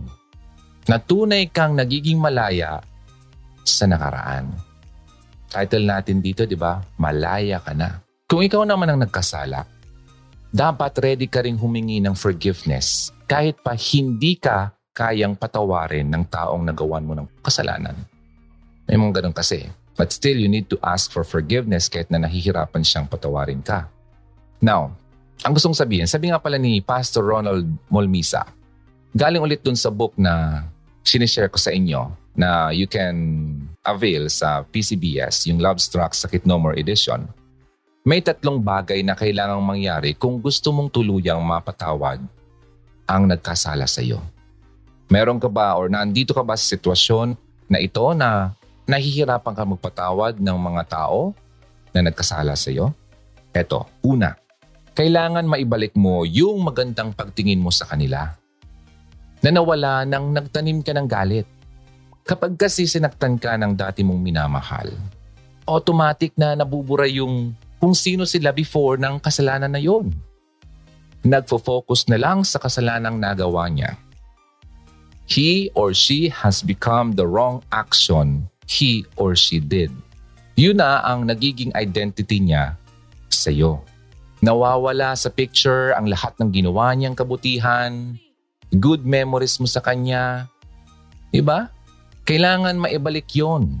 na 0.87 0.99
tunay 0.99 1.47
kang 1.47 1.75
nagiging 1.75 2.19
malaya 2.19 2.83
sa 3.63 3.87
nakaraan. 3.87 4.51
Title 5.47 5.85
natin 5.85 6.19
dito, 6.19 6.43
di 6.43 6.57
ba? 6.57 6.81
Malaya 6.97 7.61
ka 7.61 7.71
na. 7.77 8.01
Kung 8.25 8.41
ikaw 8.41 8.65
naman 8.65 8.89
ang 8.89 8.99
nagkasala, 9.05 9.63
dapat 10.49 10.93
ready 10.99 11.29
ka 11.29 11.45
ring 11.45 11.55
humingi 11.57 12.01
ng 12.01 12.17
forgiveness 12.17 13.13
kahit 13.29 13.61
pa 13.61 13.77
hindi 13.77 14.35
ka 14.35 14.73
kayang 14.93 15.37
patawarin 15.37 16.09
ng 16.09 16.25
taong 16.27 16.65
nagawan 16.65 17.05
mo 17.05 17.13
ng 17.17 17.27
kasalanan. 17.41 17.95
May 18.89 18.97
mga 18.99 19.23
ganun 19.23 19.35
kasi. 19.37 19.69
But 19.93 20.09
still, 20.09 20.41
you 20.41 20.49
need 20.49 20.73
to 20.73 20.81
ask 20.81 21.13
for 21.13 21.21
forgiveness 21.21 21.85
kahit 21.85 22.09
na 22.09 22.17
nahihirapan 22.25 22.81
siyang 22.81 23.05
patawarin 23.05 23.61
ka. 23.61 23.85
Now, 24.57 24.97
ang 25.41 25.51
gustong 25.57 25.73
sabihin, 25.73 26.05
sabi 26.05 26.29
nga 26.29 26.37
pala 26.37 26.61
ni 26.61 26.79
Pastor 26.79 27.25
Ronald 27.25 27.65
Molmisa, 27.89 28.45
galing 29.17 29.41
ulit 29.41 29.65
dun 29.65 29.75
sa 29.75 29.89
book 29.89 30.13
na 30.13 30.63
sinishare 31.01 31.49
ko 31.49 31.57
sa 31.57 31.73
inyo 31.73 32.13
na 32.33 32.69
you 32.73 32.85
can 32.85 33.15
avail 33.85 34.29
sa 34.31 34.65
PCBS, 34.69 35.49
yung 35.51 35.59
Love 35.59 35.81
Struck 35.81 36.15
Sakit 36.15 36.47
No 36.47 36.57
More 36.57 36.77
Edition. 36.79 37.27
May 38.03 38.19
tatlong 38.19 38.59
bagay 38.59 38.99
na 39.03 39.15
kailangang 39.15 39.63
mangyari 39.63 40.11
kung 40.15 40.39
gusto 40.39 40.75
mong 40.75 40.91
tuluyang 40.91 41.39
mapatawad 41.39 42.19
ang 43.07 43.23
nagkasala 43.27 43.87
sa 43.87 44.03
iyo. 44.03 44.19
Meron 45.07 45.39
ka 45.39 45.47
ba 45.47 45.75
or 45.77 45.87
nandito 45.87 46.35
ka 46.35 46.43
ba 46.43 46.55
sa 46.55 46.67
sitwasyon 46.73 47.35
na 47.67 47.79
ito 47.79 48.03
na 48.15 48.51
nahihirapan 48.87 49.55
ka 49.55 49.63
magpatawad 49.63 50.39
ng 50.39 50.57
mga 50.57 50.83
tao 50.89 51.31
na 51.95 52.03
nagkasala 52.03 52.55
sa 52.59 52.71
iyo? 52.73 52.91
Eto, 53.53 53.87
una, 54.03 54.35
kailangan 54.93 55.49
maibalik 55.49 55.97
mo 55.97 56.21
yung 56.25 56.61
magandang 56.61 57.13
pagtingin 57.13 57.61
mo 57.61 57.73
sa 57.73 57.89
kanila 57.89 58.33
na 59.43 59.49
nawala 59.49 60.05
nang 60.05 60.31
nagtanim 60.31 60.79
ka 60.85 60.93
ng 60.95 61.07
galit. 61.09 61.49
Kapag 62.23 62.55
kasi 62.55 62.87
sinaktan 62.87 63.35
ka 63.35 63.57
ng 63.59 63.75
dati 63.75 63.99
mong 64.05 64.21
minamahal, 64.21 64.93
automatic 65.67 66.31
na 66.39 66.55
nabubura 66.55 67.03
yung 67.09 67.51
kung 67.83 67.91
sino 67.91 68.23
sila 68.23 68.55
before 68.55 68.95
ng 68.95 69.19
kasalanan 69.19 69.67
na 69.67 69.81
yon. 69.81 70.07
Nagfo-focus 71.23 72.07
na 72.07 72.15
lang 72.15 72.47
sa 72.47 72.59
kasalanang 72.59 73.19
nagawa 73.19 73.67
niya. 73.67 73.99
He 75.27 75.71
or 75.75 75.91
she 75.91 76.31
has 76.31 76.63
become 76.63 77.15
the 77.19 77.27
wrong 77.27 77.63
action 77.71 78.47
he 78.67 79.03
or 79.15 79.35
she 79.35 79.59
did. 79.59 79.91
Yun 80.55 80.79
na 80.79 81.03
ang 81.03 81.25
nagiging 81.27 81.73
identity 81.75 82.39
niya 82.39 82.77
sa 83.27 83.49
iyo. 83.51 83.83
Nawawala 84.43 85.15
sa 85.15 85.31
picture 85.31 85.95
ang 85.95 86.11
lahat 86.11 86.35
ng 86.35 86.51
ginawa 86.51 86.91
niyang 86.91 87.15
kabutihan, 87.15 88.19
good 88.75 89.07
memories 89.07 89.55
mo 89.55 89.63
sa 89.71 89.79
kanya. 89.79 90.51
Diba? 91.31 91.71
Kailangan 92.27 92.75
maibalik 92.75 93.31
yon. 93.31 93.79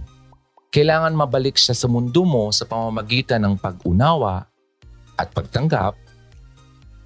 Kailangan 0.71 1.19
mabalik 1.19 1.59
siya 1.59 1.75
sa 1.75 1.91
mundo 1.91 2.23
mo 2.23 2.47
sa 2.55 2.63
pamamagitan 2.63 3.43
ng 3.43 3.59
pag-unawa 3.59 4.47
at 5.19 5.35
pagtanggap 5.35 5.99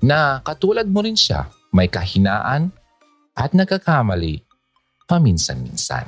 na 0.06 0.38
katulad 0.46 0.86
mo 0.86 1.02
rin 1.02 1.18
siya, 1.18 1.50
may 1.74 1.90
kahinaan 1.90 2.70
at 3.34 3.58
nagkakamali 3.58 4.46
paminsan-minsan. 5.10 6.06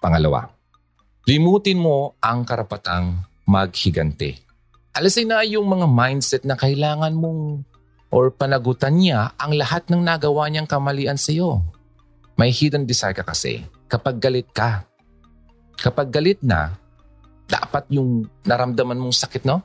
Pangalawa, 0.00 0.48
limutin 1.28 1.76
mo 1.76 2.16
ang 2.24 2.40
karapatang 2.48 3.20
maghigante. 3.44 4.49
Alisin 4.90 5.30
na 5.30 5.46
yung 5.46 5.70
mga 5.70 5.86
mindset 5.86 6.42
na 6.42 6.58
kailangan 6.58 7.14
mong 7.14 7.62
or 8.10 8.34
panagutan 8.34 8.98
niya 8.98 9.30
ang 9.38 9.54
lahat 9.54 9.86
ng 9.86 10.02
nagawa 10.02 10.50
niyang 10.50 10.66
kamalian 10.66 11.14
sa 11.14 11.30
iyo. 11.30 11.62
May 12.34 12.50
hidden 12.50 12.82
desire 12.82 13.14
ka 13.14 13.22
kasi 13.22 13.62
kapag 13.86 14.18
galit 14.18 14.50
ka. 14.50 14.82
Kapag 15.78 16.10
galit 16.10 16.42
na, 16.42 16.74
dapat 17.46 17.86
yung 17.88 18.26
naramdaman 18.44 18.98
mong 18.98 19.16
sakit, 19.16 19.46
no? 19.46 19.62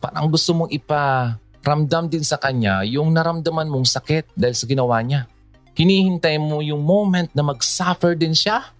Parang 0.00 0.30
gusto 0.30 0.54
mong 0.56 0.70
iparamdam 0.72 2.08
din 2.08 2.24
sa 2.24 2.40
kanya 2.40 2.80
yung 2.86 3.12
naramdaman 3.12 3.68
mong 3.68 3.84
sakit 3.84 4.32
dahil 4.38 4.56
sa 4.56 4.64
ginawa 4.64 5.02
niya. 5.04 5.26
Hinihintay 5.74 6.38
mo 6.40 6.62
yung 6.64 6.80
moment 6.80 7.28
na 7.36 7.42
mag-suffer 7.44 8.16
din 8.16 8.32
siya. 8.32 8.72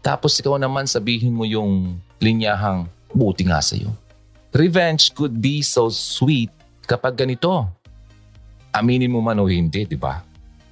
Tapos 0.00 0.38
ikaw 0.38 0.56
naman 0.56 0.86
sabihin 0.86 1.34
mo 1.34 1.44
yung 1.44 1.98
linyahang 2.22 2.86
buti 3.12 3.44
nga 3.44 3.58
sa'yo. 3.60 4.05
Revenge 4.56 5.12
could 5.12 5.36
be 5.36 5.60
so 5.60 5.92
sweet 5.92 6.48
kapag 6.88 7.12
ganito. 7.12 7.68
Aminin 8.72 9.12
mo 9.12 9.20
man 9.20 9.36
o 9.36 9.44
hindi, 9.44 9.84
di 9.84 10.00
ba? 10.00 10.24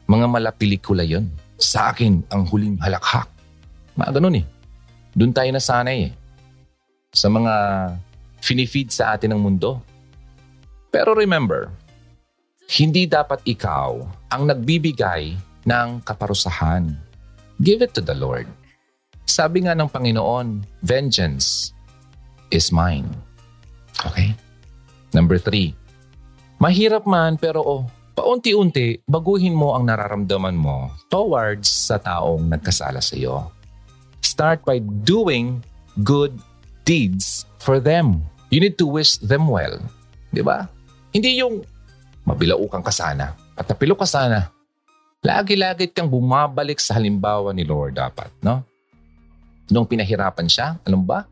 Mga 0.08 0.24
malapelikula 0.24 1.04
yon. 1.04 1.28
Sa 1.60 1.92
akin, 1.92 2.24
ang 2.32 2.48
huling 2.48 2.80
halakhak. 2.80 3.28
Mga 3.92 4.10
ganun 4.16 4.40
eh. 4.40 4.46
Doon 5.12 5.36
tayo 5.36 5.52
nasanay 5.52 6.08
eh. 6.08 6.12
Sa 7.12 7.28
mga 7.28 7.52
finifeed 8.40 8.88
sa 8.88 9.12
atin 9.12 9.36
ng 9.36 9.40
mundo. 9.44 9.84
Pero 10.88 11.12
remember, 11.12 11.68
hindi 12.80 13.04
dapat 13.04 13.44
ikaw 13.44 14.00
ang 14.32 14.48
nagbibigay 14.48 15.36
ng 15.68 15.88
kaparusahan. 16.08 16.88
Give 17.60 17.84
it 17.84 17.92
to 17.92 18.00
the 18.00 18.16
Lord. 18.16 18.48
Sabi 19.28 19.68
nga 19.68 19.76
ng 19.76 19.92
Panginoon, 19.92 20.64
vengeance 20.80 21.76
is 22.48 22.72
mine. 22.72 23.33
Okay? 24.08 24.36
Number 25.14 25.38
three, 25.38 25.74
Mahirap 26.64 27.04
man 27.04 27.34
pero 27.36 27.60
oh, 27.60 27.82
paunti-unti 28.14 29.02
baguhin 29.04 29.52
mo 29.52 29.74
ang 29.74 29.84
nararamdaman 29.90 30.54
mo 30.54 30.88
towards 31.10 31.66
sa 31.66 31.98
taong 31.98 32.46
nagkasala 32.46 33.02
sa 33.02 33.14
iyo. 33.18 33.50
Start 34.24 34.62
by 34.64 34.80
doing 35.04 35.60
good 36.06 36.32
deeds 36.88 37.44
for 37.60 37.82
them. 37.82 38.22
You 38.54 38.62
need 38.62 38.80
to 38.80 38.88
wish 38.88 39.20
them 39.20 39.50
well. 39.50 39.76
Di 40.30 40.40
ba? 40.40 40.70
Hindi 41.12 41.42
yung 41.42 41.66
mabilaukan 42.24 42.80
ka 42.80 42.88
sana 42.94 43.34
at 43.58 43.66
napilo 43.66 43.98
ka 43.98 44.06
sana. 44.08 44.48
Lagi-lagi 45.20 45.92
kang 45.92 46.08
bumabalik 46.08 46.80
sa 46.80 46.96
halimbawa 46.96 47.52
ni 47.52 47.64
Lord 47.64 47.96
dapat, 47.96 48.28
no? 48.44 48.64
Nung 49.72 49.88
pinahirapan 49.88 50.48
siya, 50.48 50.80
alam 50.84 51.04
ba? 51.04 51.28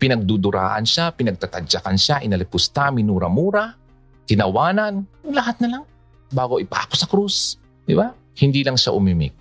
Pinagduduraan 0.00 0.88
siya, 0.88 1.12
pinagtatadyakan 1.12 1.96
siya, 2.00 2.24
inalipusta, 2.24 2.88
minura-mura, 2.88 3.76
tinawanan, 4.24 5.04
lahat 5.28 5.60
na 5.60 5.68
lang 5.76 5.84
bago 6.32 6.56
ipako 6.56 6.94
sa 6.96 7.04
krus. 7.04 7.60
Di 7.84 7.92
ba? 7.92 8.14
Hindi 8.40 8.64
lang 8.64 8.80
siya 8.80 8.96
umimik. 8.96 9.36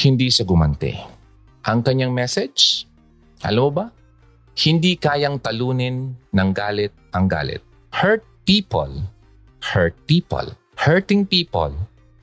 Hindi 0.00 0.32
siya 0.32 0.48
gumante. 0.48 0.96
Ang 1.68 1.84
kanyang 1.84 2.16
message, 2.16 2.88
alam 3.44 3.68
ba? 3.68 3.86
Hindi 4.56 4.96
kayang 4.96 5.42
talunin 5.42 6.16
ng 6.32 6.50
galit 6.54 6.94
ang 7.12 7.28
galit. 7.28 7.60
Hurt 7.92 8.22
people, 8.48 8.90
hurt 9.60 9.94
people. 10.08 10.54
Hurting 10.74 11.28
people 11.28 11.70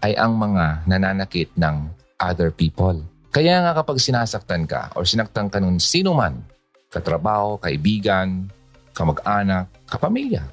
ay 0.04 0.17
ang 0.19 0.36
mga 0.36 0.84
nananakit 0.89 1.47
ng 1.56 1.88
other 2.19 2.52
people. 2.52 3.00
Kaya 3.32 3.63
nga 3.63 3.71
kapag 3.71 4.04
sinasaktan 4.04 4.67
ka 4.67 4.91
or 5.00 5.08
sinaktan 5.08 5.47
ka 5.47 5.63
ng 5.63 5.80
sino 5.80 6.12
man, 6.12 6.43
katrabaho, 6.91 7.56
kaibigan, 7.56 8.51
kamag-anak, 8.91 9.71
kapamilya, 9.88 10.43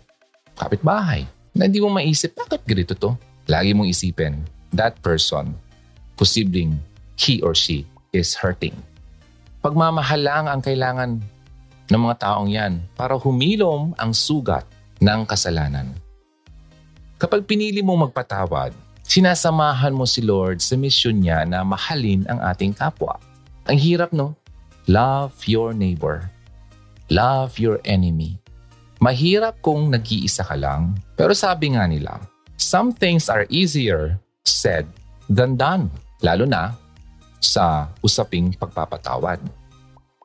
kapitbahay, 0.55 1.27
na 1.51 1.67
hindi 1.67 1.83
mo 1.83 1.91
maisip, 1.91 2.39
bakit 2.39 2.63
ganito 2.63 2.95
to? 2.95 3.19
Lagi 3.51 3.75
mong 3.75 3.91
isipin, 3.91 4.47
that 4.71 4.95
person, 5.03 5.51
posibleng 6.15 6.79
he 7.19 7.43
or 7.43 7.59
she 7.59 7.83
is 8.15 8.39
hurting. 8.39 8.77
Pagmamahal 9.59 10.23
lang 10.23 10.45
ang 10.47 10.63
kailangan 10.63 11.19
ng 11.91 12.01
mga 12.01 12.17
taong 12.23 12.47
yan 12.47 12.79
para 12.95 13.19
humilom 13.19 13.91
ang 13.99 14.15
sugat 14.15 14.63
ng 15.03 15.27
kasalanan. 15.27 15.91
Kapag 17.19 17.43
pinili 17.43 17.83
mong 17.83 18.09
magpatawad, 18.09 18.71
sinasamahan 19.03 19.91
mo 19.91 20.07
si 20.07 20.23
Lord 20.23 20.63
sa 20.63 20.79
misyon 20.79 21.19
niya 21.19 21.43
na 21.43 21.67
mahalin 21.67 22.23
ang 22.31 22.39
ating 22.39 22.71
kapwa. 22.71 23.19
Ang 23.67 23.79
hirap 23.83 24.15
no? 24.15 24.39
Love 24.89 25.37
your 25.45 25.77
neighbor. 25.77 26.33
Love 27.13 27.61
your 27.61 27.77
enemy. 27.85 28.41
Mahirap 29.05 29.61
kung 29.61 29.93
nag-iisa 29.93 30.49
ka 30.49 30.57
lang, 30.57 30.97
pero 31.13 31.37
sabi 31.37 31.77
nga 31.77 31.85
nila, 31.85 32.25
some 32.57 32.97
things 32.97 33.29
are 33.29 33.45
easier 33.53 34.17
said 34.49 34.89
than 35.29 35.61
done, 35.61 35.93
lalo 36.25 36.49
na 36.49 36.73
sa 37.37 37.93
usaping 38.01 38.57
pagpapatawad. 38.57 39.39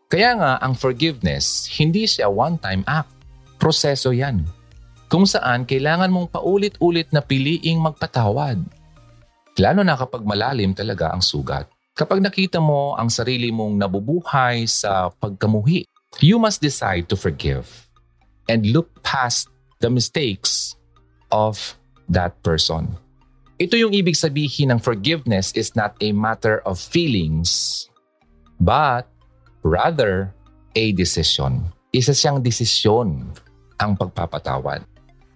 Kaya 0.07 0.31
nga, 0.39 0.51
ang 0.63 0.79
forgiveness, 0.79 1.67
hindi 1.75 2.07
siya 2.07 2.31
one-time 2.31 2.87
act. 2.87 3.11
Proseso 3.59 4.15
yan. 4.15 4.47
Kung 5.11 5.27
saan 5.27 5.67
kailangan 5.67 6.07
mong 6.07 6.39
paulit-ulit 6.39 7.11
na 7.11 7.19
piliing 7.19 7.83
magpatawad. 7.83 8.63
Lalo 9.59 9.81
na 9.83 9.99
kapag 9.99 10.23
malalim 10.23 10.71
talaga 10.71 11.11
ang 11.11 11.19
sugat. 11.19 11.72
Kapag 11.93 12.25
nakita 12.25 12.57
mo 12.57 12.97
ang 12.97 13.05
sarili 13.05 13.53
mong 13.53 13.77
nabubuhay 13.77 14.65
sa 14.65 15.13
pagkamuhi, 15.13 15.85
you 16.25 16.41
must 16.41 16.57
decide 16.57 17.05
to 17.05 17.13
forgive 17.13 17.69
and 18.49 18.65
look 18.73 18.89
past 19.05 19.45
the 19.77 19.93
mistakes 19.93 20.73
of 21.29 21.77
that 22.09 22.33
person. 22.41 22.97
Ito 23.61 23.77
yung 23.77 23.93
ibig 23.93 24.17
sabihin 24.17 24.73
ng 24.73 24.81
forgiveness 24.81 25.53
is 25.53 25.77
not 25.77 25.93
a 26.01 26.09
matter 26.09 26.65
of 26.65 26.81
feelings, 26.81 27.85
but 28.57 29.05
rather 29.61 30.33
a 30.73 30.97
decision. 30.97 31.61
Isa 31.93 32.17
siyang 32.17 32.41
desisyon 32.41 33.37
ang 33.77 33.93
pagpapatawad. 33.93 34.81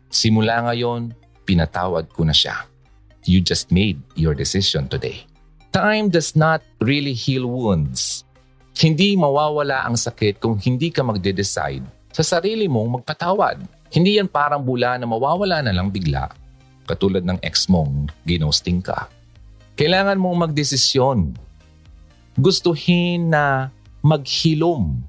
Simula 0.09 0.65
ngayon, 0.73 1.13
pinatawad 1.45 2.09
ko 2.09 2.25
na 2.25 2.33
siya. 2.33 2.65
You 3.29 3.45
just 3.45 3.69
made 3.69 4.01
your 4.17 4.33
decision 4.33 4.89
today. 4.89 5.21
Time 5.77 6.09
does 6.09 6.33
not 6.33 6.65
really 6.81 7.13
heal 7.13 7.45
wounds. 7.45 8.25
Hindi 8.73 9.13
mawawala 9.13 9.85
ang 9.85 9.93
sakit 9.93 10.41
kung 10.41 10.57
hindi 10.57 10.89
ka 10.89 11.05
magde-decide 11.05 11.85
sa 12.09 12.25
sarili 12.25 12.65
mong 12.65 12.97
magpatawad. 12.97 13.61
Hindi 13.93 14.17
yan 14.17 14.25
parang 14.25 14.65
bula 14.65 14.97
na 14.97 15.05
mawawala 15.05 15.61
na 15.61 15.69
lang 15.69 15.93
bigla 15.93 16.33
katulad 16.89 17.21
ng 17.21 17.37
ex 17.45 17.69
mong 17.69 18.09
ginosting 18.25 18.81
ka. 18.81 19.05
Kailangan 19.77 20.17
mong 20.17 20.49
magdesisyon. 20.49 21.37
Gustuhin 22.41 23.29
na 23.29 23.69
maghilom. 24.01 25.05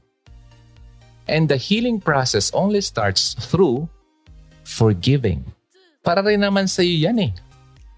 And 1.24 1.48
the 1.48 1.56
healing 1.56 1.96
process 1.96 2.52
only 2.52 2.84
starts 2.84 3.32
through 3.40 3.88
forgiving. 4.68 5.48
Para 6.04 6.20
rin 6.20 6.44
naman 6.44 6.68
sa 6.68 6.84
iyo 6.84 7.08
yan 7.08 7.24
eh. 7.24 7.32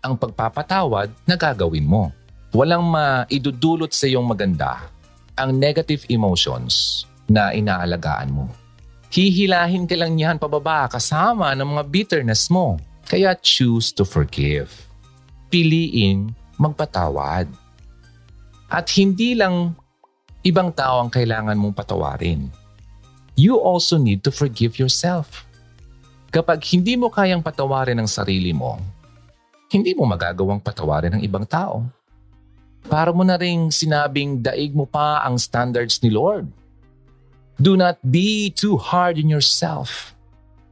Ang 0.06 0.14
pagpapatawad 0.14 1.11
na 1.26 1.35
gagawin 1.35 1.83
mo. 1.83 2.14
Walang 2.50 2.82
maidudulot 2.90 3.94
sa 3.94 4.10
iyong 4.10 4.26
maganda 4.26 4.90
ang 5.38 5.54
negative 5.54 6.02
emotions 6.10 7.06
na 7.30 7.54
inaalagaan 7.54 8.34
mo. 8.34 8.50
Hihilahin 9.10 9.86
ka 9.86 9.94
lang 9.94 10.18
yan 10.18 10.38
pababa 10.38 10.90
kasama 10.90 11.54
ng 11.54 11.66
mga 11.66 11.82
bitterness 11.86 12.50
mo 12.50 12.78
kaya 13.06 13.34
choose 13.38 13.94
to 13.94 14.02
forgive. 14.02 14.70
Piliin 15.50 16.34
magpatawad. 16.58 17.50
At 18.70 18.86
hindi 18.94 19.34
lang 19.34 19.74
ibang 20.46 20.70
tao 20.70 21.02
ang 21.02 21.10
kailangan 21.10 21.58
mong 21.58 21.74
patawarin. 21.74 22.50
You 23.34 23.58
also 23.58 23.98
need 23.98 24.22
to 24.26 24.30
forgive 24.30 24.78
yourself. 24.78 25.46
Kapag 26.30 26.62
hindi 26.70 26.94
mo 26.94 27.10
kayang 27.10 27.42
patawarin 27.42 27.98
ang 27.98 28.06
sarili 28.06 28.54
mo, 28.54 28.78
hindi 29.70 29.90
mo 29.94 30.06
magagawang 30.06 30.62
patawarin 30.62 31.18
ng 31.18 31.22
ibang 31.26 31.42
tao. 31.42 31.82
Para 32.87 33.12
mo 33.12 33.27
na 33.27 33.37
ring 33.37 33.69
sinabing 33.69 34.40
daig 34.40 34.73
mo 34.73 34.88
pa 34.88 35.21
ang 35.27 35.37
standards 35.37 36.01
ni 36.01 36.09
Lord. 36.09 36.49
Do 37.61 37.77
not 37.77 38.01
be 38.01 38.49
too 38.49 38.81
hard 38.81 39.21
on 39.21 39.29
yourself. 39.29 40.16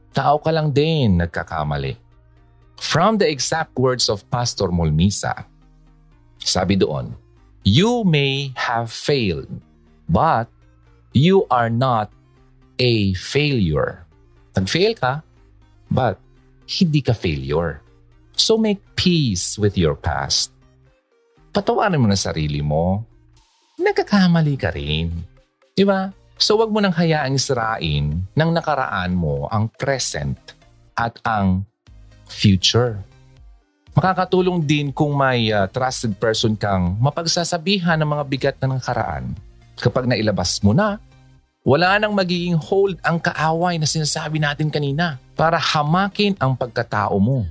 Tao 0.09 0.41
ka 0.41 0.49
lang 0.49 0.73
din 0.73 1.21
nagkakamali. 1.21 1.93
From 2.79 3.21
the 3.21 3.29
exact 3.29 3.77
words 3.77 4.09
of 4.09 4.25
Pastor 4.33 4.73
Molmisa, 4.73 5.45
sabi 6.41 6.79
doon, 6.79 7.13
You 7.61 8.07
may 8.07 8.55
have 8.55 8.89
failed, 8.89 9.51
but 10.07 10.49
you 11.13 11.45
are 11.51 11.69
not 11.69 12.09
a 12.79 13.13
failure. 13.13 14.07
Nag-fail 14.55 14.95
ka, 14.95 15.21
but 15.91 16.17
hindi 16.65 17.03
ka 17.03 17.13
failure. 17.13 17.83
So 18.33 18.57
make 18.57 18.79
peace 18.95 19.59
with 19.59 19.77
your 19.77 19.93
past. 19.93 20.55
Patawarin 21.59 21.99
mo 21.99 22.07
na 22.07 22.15
sarili 22.15 22.63
mo. 22.63 23.03
Nagkakamali 23.75 24.55
ka 24.55 24.71
rin. 24.71 25.11
Di 25.75 25.83
ba? 25.83 26.07
So 26.39 26.55
wag 26.55 26.71
mo 26.71 26.79
nang 26.79 26.95
hayaang 26.95 27.35
sirain 27.35 28.15
ng 28.15 28.49
nakaraan 28.55 29.11
mo 29.11 29.43
ang 29.51 29.67
present 29.75 30.39
at 30.95 31.19
ang 31.27 31.67
future. 32.31 33.03
Makakatulong 33.91 34.63
din 34.63 34.95
kung 34.95 35.11
may 35.19 35.51
uh, 35.51 35.67
trusted 35.67 36.15
person 36.15 36.55
kang 36.55 36.95
mapagsasabihan 36.95 37.99
ng 37.99 38.07
mga 38.07 38.23
bigat 38.31 38.55
na 38.63 38.79
nakaraan. 38.79 39.35
Kapag 39.75 40.07
nailabas 40.07 40.63
mo 40.63 40.71
na, 40.71 40.95
wala 41.67 41.99
nang 41.99 42.15
magiging 42.15 42.55
hold 42.55 42.95
ang 43.03 43.19
kaaway 43.19 43.75
na 43.75 43.83
sinasabi 43.83 44.39
natin 44.39 44.71
kanina 44.71 45.19
para 45.35 45.59
hamakin 45.59 46.39
ang 46.39 46.55
pagkatao 46.55 47.19
mo. 47.19 47.43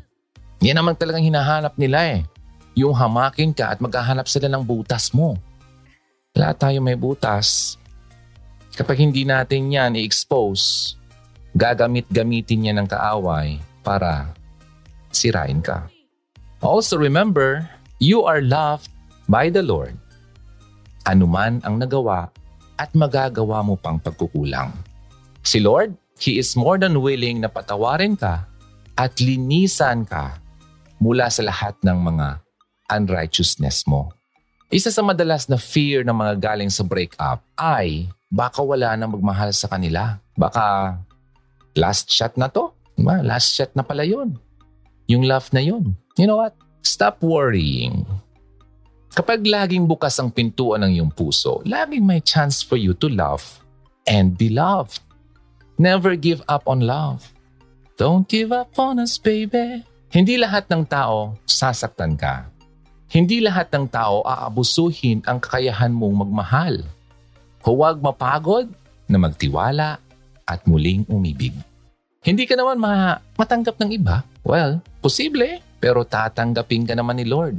Yan 0.64 0.80
naman 0.80 0.96
talagang 0.96 1.28
hinahanap 1.28 1.76
nila 1.76 2.08
eh. 2.08 2.24
Yung 2.78 2.94
hamakin 2.94 3.50
ka 3.50 3.74
at 3.74 3.82
maghahanap 3.82 4.30
sila 4.30 4.46
ng 4.46 4.62
butas 4.62 5.10
mo. 5.10 5.34
Lahat 6.38 6.54
tayo 6.62 6.78
may 6.78 6.94
butas. 6.94 7.74
Kapag 8.78 9.02
hindi 9.02 9.26
natin 9.26 9.74
yan 9.74 9.98
i-expose, 9.98 10.94
gagamit-gamitin 11.58 12.70
niya 12.70 12.74
ng 12.78 12.86
kaaway 12.86 13.58
para 13.82 14.30
sirain 15.10 15.58
ka. 15.58 15.90
Also 16.62 16.94
remember, 16.94 17.66
you 17.98 18.22
are 18.22 18.38
loved 18.38 18.94
by 19.26 19.50
the 19.50 19.66
Lord. 19.66 19.98
Anuman 21.02 21.58
ang 21.66 21.82
nagawa 21.82 22.30
at 22.78 22.94
magagawa 22.94 23.66
mo 23.66 23.74
pang 23.74 23.98
pagkukulang. 23.98 24.70
Si 25.42 25.58
Lord, 25.58 25.98
He 26.18 26.38
is 26.38 26.54
more 26.54 26.78
than 26.78 26.98
willing 26.98 27.42
na 27.42 27.50
patawarin 27.50 28.14
ka 28.14 28.46
at 28.94 29.18
linisan 29.18 30.06
ka 30.06 30.38
mula 30.98 31.30
sa 31.30 31.46
lahat 31.46 31.78
ng 31.82 31.94
mga 31.94 32.42
unrighteousness 32.88 33.84
mo. 33.86 34.12
Isa 34.68 34.92
sa 34.92 35.00
madalas 35.00 35.48
na 35.48 35.56
fear 35.56 36.04
ng 36.04 36.12
mga 36.12 36.34
galing 36.40 36.72
sa 36.72 36.84
breakup 36.84 37.40
ay 37.56 38.08
baka 38.28 38.60
wala 38.60 38.96
na 38.96 39.08
magmahal 39.08 39.52
sa 39.52 39.68
kanila. 39.68 40.20
Baka 40.36 40.96
last 41.72 42.12
shot 42.12 42.36
na 42.36 42.52
to. 42.52 42.72
Diba? 42.98 43.24
Last 43.24 43.54
shot 43.56 43.72
na 43.72 43.80
pala 43.80 44.04
yun 44.04 44.36
yung 45.08 45.24
love 45.24 45.48
na 45.56 45.64
yun. 45.64 45.96
You 46.20 46.28
know 46.28 46.38
what? 46.38 46.54
Stop 46.84 47.24
worrying. 47.24 48.04
Kapag 49.16 49.42
laging 49.42 49.88
bukas 49.88 50.14
ang 50.20 50.30
pintuan 50.30 50.84
ng 50.84 51.00
iyong 51.00 51.10
puso, 51.10 51.64
laging 51.64 52.04
may 52.04 52.20
chance 52.20 52.60
for 52.60 52.76
you 52.76 52.92
to 53.00 53.08
love 53.08 53.42
and 54.06 54.36
be 54.36 54.52
loved. 54.52 55.02
Never 55.80 56.14
give 56.14 56.44
up 56.46 56.68
on 56.68 56.84
love. 56.84 57.32
Don't 57.98 58.28
give 58.28 58.54
up 58.54 58.78
on 58.78 59.02
us, 59.02 59.18
baby. 59.18 59.82
Hindi 60.12 60.38
lahat 60.38 60.70
ng 60.70 60.86
tao 60.86 61.34
sasaktan 61.48 62.14
ka. 62.14 62.46
Hindi 63.08 63.40
lahat 63.40 63.72
ng 63.72 63.88
tao 63.88 64.20
aabusuhin 64.20 65.24
ang 65.24 65.40
kakayahan 65.40 65.88
mong 65.88 66.28
magmahal. 66.28 66.84
Huwag 67.64 68.04
mapagod 68.04 68.68
na 69.08 69.16
magtiwala 69.16 69.96
at 70.44 70.60
muling 70.68 71.08
umibig. 71.08 71.56
Hindi 72.20 72.44
ka 72.44 72.52
naman 72.52 72.76
ma- 72.76 73.16
matanggap 73.40 73.80
ng 73.80 73.96
iba. 73.96 74.20
Well, 74.44 74.84
posible, 75.00 75.64
pero 75.80 76.04
tatanggapin 76.04 76.84
ka 76.84 76.92
naman 76.92 77.16
ni 77.16 77.24
Lord. 77.24 77.56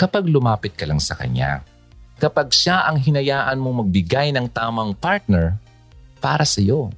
Kapag 0.00 0.24
lumapit 0.24 0.72
ka 0.80 0.88
lang 0.88 0.98
sa 0.98 1.12
Kanya. 1.12 1.60
Kapag 2.16 2.48
siya 2.48 2.88
ang 2.88 2.96
hinayaan 2.96 3.60
mong 3.60 3.84
magbigay 3.84 4.32
ng 4.32 4.48
tamang 4.48 4.96
partner 4.96 5.60
para 6.24 6.48
sa 6.48 6.64
iyo. 6.64 6.88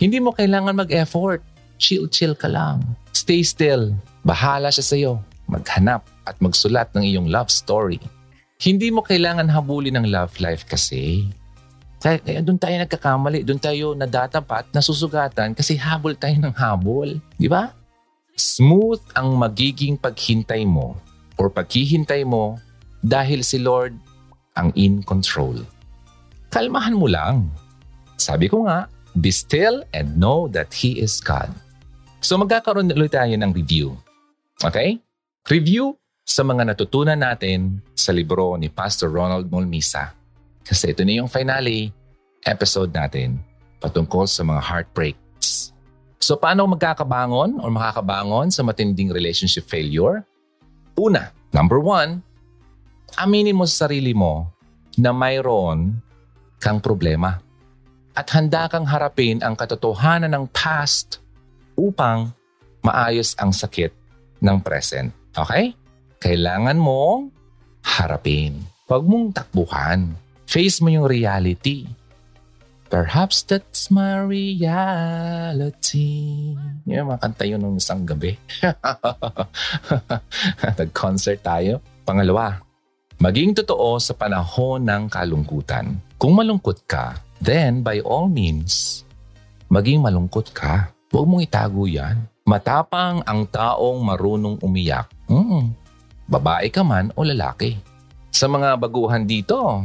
Hindi 0.00 0.24
mo 0.24 0.32
kailangan 0.32 0.72
mag-effort. 0.72 1.44
Chill-chill 1.76 2.32
ka 2.32 2.48
lang. 2.48 2.80
Stay 3.12 3.44
still. 3.44 3.92
Bahala 4.24 4.72
siya 4.72 4.84
sa 4.88 4.96
iyo. 4.96 5.20
Maghanap 5.44 6.13
at 6.24 6.40
magsulat 6.40 6.92
ng 6.96 7.04
iyong 7.04 7.28
love 7.28 7.48
story. 7.48 8.00
Hindi 8.60 8.88
mo 8.88 9.04
kailangan 9.04 9.50
habulin 9.50 10.00
ng 10.00 10.06
love 10.08 10.36
life 10.40 10.64
kasi 10.64 11.28
kaya, 12.04 12.44
doon 12.44 12.60
tayo 12.60 12.76
nagkakamali, 12.84 13.48
doon 13.48 13.56
tayo 13.56 13.96
nadatapat, 13.96 14.68
nasusugatan 14.76 15.56
kasi 15.56 15.72
habol 15.80 16.12
tayo 16.12 16.36
ng 16.36 16.52
habol. 16.52 17.16
Di 17.40 17.48
ba? 17.48 17.72
Smooth 18.36 19.00
ang 19.16 19.40
magiging 19.40 19.96
paghintay 19.96 20.68
mo 20.68 21.00
or 21.40 21.48
paghihintay 21.48 22.28
mo 22.28 22.60
dahil 23.00 23.40
si 23.40 23.56
Lord 23.56 23.96
ang 24.52 24.68
in 24.76 25.00
control. 25.00 25.64
Kalmahan 26.52 26.92
mo 26.92 27.08
lang. 27.08 27.48
Sabi 28.20 28.52
ko 28.52 28.68
nga, 28.68 28.84
be 29.16 29.32
still 29.32 29.80
and 29.96 30.20
know 30.20 30.44
that 30.52 30.76
He 30.76 31.00
is 31.00 31.24
God. 31.24 31.48
So 32.20 32.36
magkakaroon 32.36 32.92
ulit 32.92 33.16
tayo 33.16 33.32
ng 33.32 33.48
review. 33.56 33.96
Okay? 34.60 35.00
Review 35.48 35.96
sa 36.24 36.40
mga 36.40 36.72
natutunan 36.72 37.20
natin 37.20 37.84
sa 37.92 38.08
libro 38.10 38.56
ni 38.56 38.72
Pastor 38.72 39.12
Ronald 39.12 39.52
Molmisa 39.52 40.16
kasi 40.64 40.96
ito 40.96 41.04
na 41.04 41.20
yung 41.20 41.28
finale 41.28 41.92
episode 42.48 42.88
natin 42.96 43.36
patungkol 43.76 44.24
sa 44.24 44.40
mga 44.40 44.64
heartbreaks. 44.64 45.76
So 46.16 46.40
paano 46.40 46.64
magkakabangon 46.64 47.60
o 47.60 47.68
makakabangon 47.68 48.48
sa 48.48 48.64
matinding 48.64 49.12
relationship 49.12 49.68
failure? 49.68 50.24
Una, 50.96 51.28
number 51.52 51.76
one, 51.76 52.24
aminin 53.20 53.52
mo 53.52 53.68
sa 53.68 53.84
sarili 53.84 54.16
mo 54.16 54.48
na 54.96 55.12
mayroon 55.12 56.00
kang 56.56 56.80
problema 56.80 57.36
at 58.16 58.32
handa 58.32 58.64
kang 58.72 58.88
harapin 58.88 59.44
ang 59.44 59.52
katotohanan 59.52 60.32
ng 60.32 60.48
past 60.48 61.20
upang 61.76 62.32
maayos 62.80 63.36
ang 63.36 63.52
sakit 63.52 63.92
ng 64.40 64.56
present. 64.64 65.12
Okay? 65.36 65.76
Kailangan 66.24 66.80
mong 66.80 67.28
harapin. 67.84 68.64
Huwag 68.88 69.04
mong 69.04 69.36
takbuhan. 69.36 70.16
Face 70.48 70.80
mo 70.80 70.88
yung 70.88 71.04
reality. 71.04 71.84
Perhaps 72.88 73.44
that's 73.44 73.92
my 73.92 74.24
reality. 74.24 76.16
Yung 76.88 77.12
mga 77.12 77.20
kanta 77.20 77.44
yun 77.44 77.60
nung 77.60 77.76
isang 77.76 78.08
gabi. 78.08 78.40
Nag-concert 80.80 81.44
tayo. 81.44 81.84
Pangalawa, 82.08 82.56
maging 83.20 83.60
totoo 83.60 84.00
sa 84.00 84.16
panahon 84.16 84.80
ng 84.80 85.12
kalungkutan. 85.12 86.00
Kung 86.16 86.40
malungkot 86.40 86.88
ka, 86.88 87.20
then 87.36 87.84
by 87.84 88.00
all 88.00 88.32
means, 88.32 89.04
maging 89.68 90.00
malungkot 90.00 90.56
ka. 90.56 90.88
Huwag 91.12 91.28
mong 91.28 91.44
itago 91.44 91.84
yan. 91.84 92.16
Matapang 92.48 93.20
ang 93.28 93.44
taong 93.44 94.00
marunong 94.00 94.56
umiyak. 94.64 95.12
Mm, 95.28 95.83
babae 96.26 96.68
ka 96.72 96.84
man 96.84 97.12
o 97.16 97.24
lalaki. 97.24 97.76
Sa 98.34 98.50
mga 98.50 98.76
baguhan 98.76 99.24
dito, 99.24 99.84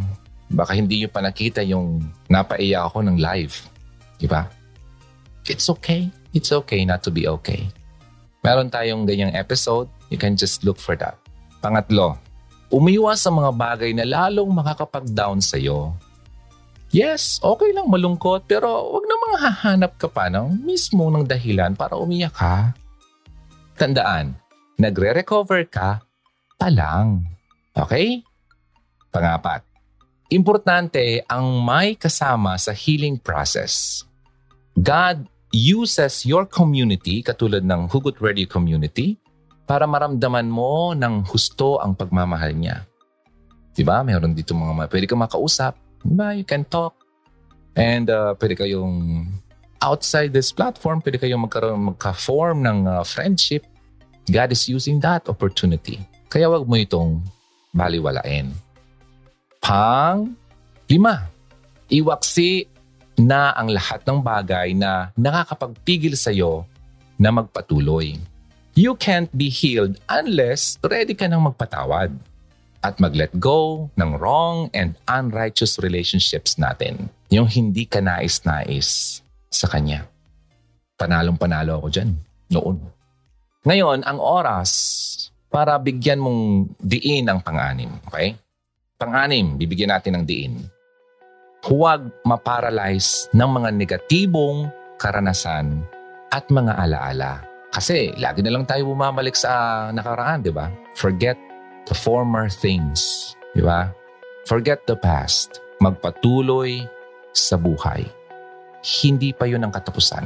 Baka 0.49 0.73
hindi 0.73 1.05
nyo 1.05 1.09
pa 1.13 1.21
nakita 1.21 1.61
yung 1.61 2.01
napaiyak 2.25 2.89
ako 2.89 3.05
ng 3.05 3.21
live. 3.21 3.69
Di 4.17 4.25
ba? 4.25 4.49
It's 5.45 5.69
okay. 5.69 6.09
It's 6.33 6.49
okay 6.49 6.81
not 6.89 7.05
to 7.05 7.13
be 7.13 7.29
okay. 7.29 7.69
Meron 8.41 8.73
tayong 8.73 9.05
ganyang 9.05 9.37
episode. 9.37 9.85
You 10.09 10.17
can 10.17 10.33
just 10.33 10.65
look 10.65 10.81
for 10.81 10.97
that. 10.97 11.21
Pangatlo, 11.61 12.17
umiwas 12.73 13.21
sa 13.21 13.29
mga 13.29 13.51
bagay 13.53 13.91
na 13.93 14.09
lalong 14.09 14.49
makakapag-down 14.49 15.37
sa'yo. 15.37 15.93
Yes, 16.89 17.37
okay 17.45 17.69
lang 17.69 17.85
malungkot 17.85 18.49
pero 18.49 18.89
wag 18.89 19.05
namang 19.05 19.33
hahanap 19.45 19.93
ka 20.01 20.09
pa 20.09 20.25
ng 20.33 20.65
mismo 20.65 21.13
ng 21.13 21.21
dahilan 21.21 21.77
para 21.77 21.93
umiyak 21.93 22.33
ka. 22.33 22.73
Tandaan, 23.77 24.33
nagre-recover 24.81 25.69
ka 25.69 26.01
pa 26.59 26.67
lang. 26.67 27.23
Okay? 27.71 28.19
Pangapat, 29.09 29.63
importante 30.27 31.23
ang 31.25 31.63
may 31.63 31.95
kasama 31.95 32.59
sa 32.59 32.75
healing 32.75 33.15
process. 33.15 34.03
God 34.75 35.25
uses 35.49 36.27
your 36.27 36.45
community, 36.45 37.25
katulad 37.25 37.65
ng 37.65 37.89
Hugot 37.89 38.19
Radio 38.21 38.45
community, 38.45 39.17
para 39.65 39.87
maramdaman 39.87 40.45
mo 40.51 40.93
ng 40.93 41.25
husto 41.25 41.79
ang 41.81 41.95
pagmamahal 41.95 42.53
niya. 42.53 42.85
Diba? 43.73 44.01
Mayroon 44.03 44.35
dito 44.35 44.53
mga 44.53 44.91
pwede 44.91 45.05
kang 45.07 45.21
makausap. 45.23 45.77
Diba? 46.03 46.35
You 46.35 46.45
can 46.45 46.67
talk. 46.67 46.97
And 47.77 48.09
uh, 48.11 48.35
pwede 48.35 48.59
kayong 48.59 49.25
outside 49.79 50.35
this 50.35 50.51
platform, 50.51 50.99
pwede 50.99 51.21
kayong 51.21 51.47
magkaroon, 51.47 51.95
magka-form 51.95 52.65
ng 52.65 52.79
uh, 52.89 53.03
friendship. 53.05 53.63
God 54.29 54.51
is 54.53 54.67
using 54.67 55.01
that 55.01 55.25
opportunity. 55.29 56.01
Kaya 56.29 56.45
wag 56.45 56.69
mo 56.69 56.77
itong 56.77 57.25
baliwalain. 57.73 58.53
Pang 59.57 60.37
lima, 60.85 61.25
iwaksi 61.89 62.69
na 63.17 63.49
ang 63.57 63.73
lahat 63.73 64.05
ng 64.05 64.21
bagay 64.21 64.77
na 64.77 65.09
nakakapagpigil 65.17 66.13
sa 66.13 66.29
iyo 66.29 66.69
na 67.17 67.33
magpatuloy. 67.33 68.15
You 68.77 68.93
can't 68.95 69.27
be 69.33 69.49
healed 69.49 69.97
unless 70.05 70.77
ready 70.85 71.17
ka 71.17 71.25
nang 71.25 71.49
magpatawad 71.49 72.13
at 72.79 72.95
mag-let 73.01 73.33
go 73.41 73.89
ng 73.99 74.15
wrong 74.21 74.71
and 74.71 74.95
unrighteous 75.09 75.81
relationships 75.83 76.55
natin. 76.55 77.11
Yung 77.27 77.49
hindi 77.49 77.83
ka 77.83 77.99
nais-nais 77.99 79.19
sa 79.51 79.67
Kanya. 79.67 80.07
Panalong-panalo 80.95 81.83
ako 81.83 81.87
dyan 81.91 82.15
noon. 82.53 82.79
Ngayon, 83.67 84.07
ang 84.07 84.21
oras 84.23 84.71
para 85.49 85.75
bigyan 85.81 86.21
mong 86.21 86.71
diin 86.77 87.25
ang 87.25 87.41
pang-anim. 87.41 87.89
Okay? 88.07 88.37
Pang-anim, 88.95 89.57
bibigyan 89.57 89.91
natin 89.91 90.21
ng 90.21 90.25
diin. 90.25 90.55
Huwag 91.65 92.23
maparalyze 92.23 93.27
ng 93.35 93.49
mga 93.49 93.69
negatibong 93.75 94.71
karanasan 94.95 95.83
at 96.31 96.47
mga 96.47 96.77
alaala. 96.77 97.43
Kasi 97.69 98.15
lagi 98.17 98.41
na 98.41 98.53
lang 98.53 98.65
tayo 98.65 98.89
bumabalik 98.89 99.35
sa 99.35 99.89
nakaraan, 99.91 100.41
di 100.41 100.53
ba? 100.53 100.71
Forget 100.95 101.37
the 101.85 101.95
former 101.97 102.47
things, 102.49 103.33
di 103.53 103.61
ba? 103.61 103.91
Forget 104.47 104.85
the 104.89 104.97
past. 104.97 105.61
Magpatuloy 105.79 106.83
sa 107.31 107.55
buhay. 107.55 108.03
Hindi 108.81 109.35
pa 109.35 109.45
yun 109.45 109.63
ang 109.63 109.71
katapusan. 109.71 110.25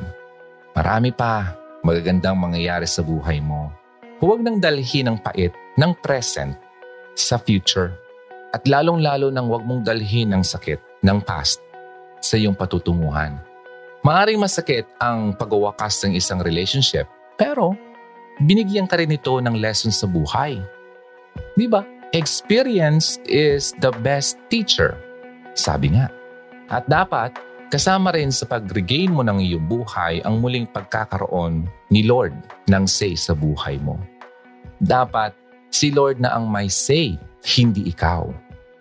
Marami 0.74 1.14
pa 1.14 1.54
magagandang 1.84 2.38
mangyayari 2.38 2.88
sa 2.88 3.04
buhay 3.06 3.38
mo. 3.44 3.83
Huwag 4.24 4.40
nang 4.40 4.56
dalhin 4.56 5.12
ang 5.12 5.20
pait 5.20 5.52
ng 5.76 5.92
present 6.00 6.56
sa 7.12 7.36
future 7.36 7.92
at 8.56 8.64
lalong-lalo 8.64 9.28
nang 9.28 9.52
huwag 9.52 9.68
mong 9.68 9.84
dalhin 9.84 10.32
ang 10.32 10.48
sakit 10.48 10.80
ng 11.04 11.20
past 11.28 11.60
sa 12.24 12.40
iyong 12.40 12.56
patutunguhan. 12.56 13.36
Maaring 14.00 14.40
masakit 14.40 14.88
ang 14.96 15.36
pagwawakas 15.36 16.08
ng 16.08 16.16
isang 16.16 16.40
relationship, 16.40 17.04
pero 17.36 17.76
binigyan 18.48 18.88
ka 18.88 18.96
rin 18.96 19.12
ito 19.12 19.44
ng 19.44 19.60
lesson 19.60 19.92
sa 19.92 20.08
buhay. 20.08 20.56
Di 21.60 21.68
ba? 21.68 21.84
Experience 22.16 23.20
is 23.28 23.76
the 23.84 23.92
best 24.08 24.40
teacher. 24.48 24.96
Sabi 25.52 26.00
nga. 26.00 26.08
At 26.72 26.88
dapat, 26.88 27.36
kasama 27.68 28.16
rin 28.16 28.32
sa 28.32 28.48
pag-regain 28.48 29.12
mo 29.12 29.20
ng 29.20 29.44
iyong 29.44 29.68
buhay 29.68 30.24
ang 30.24 30.40
muling 30.40 30.64
pagkakaroon 30.72 31.68
ni 31.92 32.08
Lord 32.08 32.32
ng 32.72 32.88
say 32.88 33.20
sa 33.20 33.36
buhay 33.36 33.84
mo. 33.84 34.00
Dapat, 34.82 35.34
si 35.74 35.90
Lord 35.90 36.22
na 36.22 36.34
ang 36.38 36.46
may 36.50 36.70
say, 36.70 37.18
hindi 37.58 37.90
ikaw. 37.92 38.30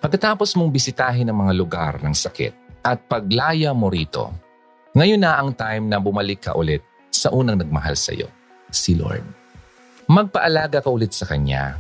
Pagkatapos 0.03 0.55
mong 0.59 0.71
bisitahin 0.71 1.31
ang 1.31 1.47
mga 1.47 1.55
lugar 1.55 1.93
ng 2.03 2.15
sakit 2.15 2.83
at 2.83 3.07
paglaya 3.07 3.71
mo 3.71 3.87
rito, 3.87 4.35
ngayon 4.93 5.23
na 5.23 5.41
ang 5.41 5.55
time 5.57 5.89
na 5.89 5.97
bumalik 5.97 6.45
ka 6.51 6.53
ulit 6.53 6.85
sa 7.09 7.31
unang 7.33 7.57
nagmahal 7.57 7.97
sa 7.97 8.13
iyo, 8.13 8.29
si 8.69 8.93
Lord. 8.99 9.25
Magpaalaga 10.11 10.83
ka 10.83 10.91
ulit 10.91 11.15
sa 11.15 11.25
Kanya. 11.25 11.79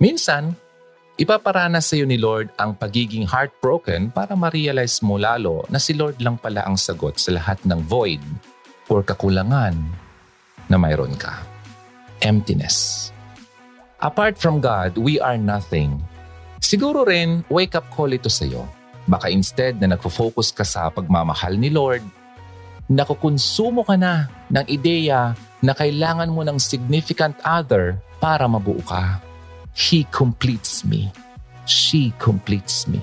Minsan, 0.00 0.56
ipaparanas 1.20 1.92
sa 1.92 1.94
iyo 1.94 2.08
ni 2.08 2.18
Lord 2.18 2.50
ang 2.58 2.74
pagiging 2.74 3.28
heartbroken 3.28 4.10
para 4.10 4.34
ma-realize 4.34 4.98
mo 5.04 5.20
lalo 5.20 5.62
na 5.70 5.78
si 5.78 5.94
Lord 5.94 6.18
lang 6.18 6.40
pala 6.40 6.64
ang 6.66 6.74
sagot 6.74 7.20
sa 7.20 7.30
lahat 7.36 7.60
ng 7.62 7.78
void 7.86 8.24
or 8.90 9.04
kakulangan 9.06 9.76
na 10.66 10.76
mayroon 10.80 11.14
ka. 11.14 11.51
Emptiness. 12.22 13.10
Apart 13.98 14.38
from 14.38 14.62
God, 14.62 14.98
we 14.98 15.18
are 15.18 15.38
nothing 15.38 16.02
Siguro 16.62 17.02
rin, 17.02 17.42
wake-up 17.50 17.90
call 17.90 18.14
ito 18.14 18.30
sa 18.30 18.46
iyo. 18.46 18.62
Baka 19.10 19.26
instead 19.34 19.82
na 19.82 19.98
nagfo-focus 19.98 20.54
ka 20.54 20.62
sa 20.62 20.86
pagmamahal 20.94 21.58
ni 21.58 21.74
Lord, 21.74 22.06
nakukonsumo 22.86 23.82
ka 23.82 23.98
na 23.98 24.30
ng 24.46 24.62
ideya 24.70 25.34
na 25.58 25.74
kailangan 25.74 26.30
mo 26.30 26.46
ng 26.46 26.62
significant 26.62 27.34
other 27.42 27.98
para 28.22 28.46
mabuo 28.46 28.78
ka. 28.86 29.18
He 29.74 30.06
completes 30.14 30.86
me. 30.86 31.10
She 31.66 32.14
completes 32.22 32.86
me. 32.86 33.02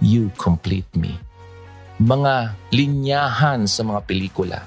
You 0.00 0.32
complete 0.40 0.88
me. 0.96 1.20
Mga 2.00 2.56
linyahan 2.72 3.68
sa 3.68 3.84
mga 3.84 4.00
pelikula 4.08 4.64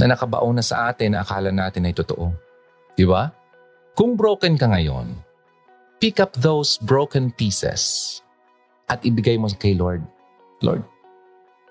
na 0.00 0.16
nakabaon 0.16 0.56
na 0.56 0.64
sa 0.64 0.88
atin 0.88 1.12
na 1.12 1.20
akala 1.20 1.52
natin 1.52 1.84
ay 1.84 1.92
totoo. 1.92 2.32
Di 3.00 3.08
ba? 3.08 3.32
Kung 3.96 4.12
broken 4.12 4.60
ka 4.60 4.68
ngayon, 4.68 5.16
pick 6.04 6.20
up 6.20 6.36
those 6.36 6.76
broken 6.84 7.32
pieces 7.32 8.20
at 8.92 9.00
ibigay 9.08 9.40
mo 9.40 9.48
kay 9.56 9.72
Lord. 9.72 10.04
Lord, 10.60 10.84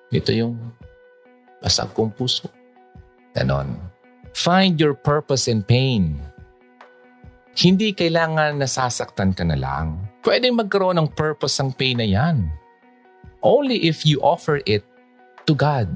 ito 0.10 0.34
yung 0.34 0.58
basag 1.62 1.94
kong 1.94 2.18
puso. 2.18 2.50
Ganon. 3.38 3.78
Find 4.34 4.82
your 4.82 4.98
purpose 4.98 5.46
in 5.46 5.62
pain. 5.62 6.18
Hindi 7.54 7.94
kailangan 7.94 8.58
nasasaktan 8.58 9.38
ka 9.38 9.46
na 9.46 9.54
lang. 9.54 10.02
Pwedeng 10.26 10.58
magkaroon 10.58 10.98
ng 10.98 11.14
purpose 11.14 11.62
ang 11.62 11.70
pain 11.78 12.02
na 12.02 12.10
yan. 12.10 12.50
Only 13.46 13.86
if 13.86 14.02
you 14.02 14.18
offer 14.26 14.66
it 14.66 14.82
to 15.46 15.54
God. 15.54 15.94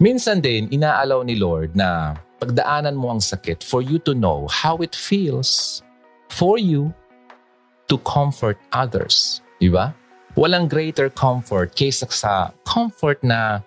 Minsan 0.00 0.40
din, 0.40 0.72
inaalaw 0.72 1.20
ni 1.20 1.36
Lord 1.36 1.76
na 1.76 2.16
pagdaanan 2.44 2.92
mo 2.92 3.16
ang 3.16 3.24
sakit 3.24 3.64
for 3.64 3.80
you 3.80 3.96
to 4.04 4.12
know 4.12 4.44
how 4.52 4.76
it 4.84 4.92
feels 4.92 5.80
for 6.28 6.60
you 6.60 6.92
to 7.88 7.96
comfort 8.04 8.60
others. 8.68 9.40
Di 9.56 9.72
ba? 9.72 9.96
Walang 10.36 10.68
greater 10.68 11.08
comfort 11.08 11.72
kaysa 11.72 12.04
sa 12.12 12.52
comfort 12.68 13.24
na 13.24 13.64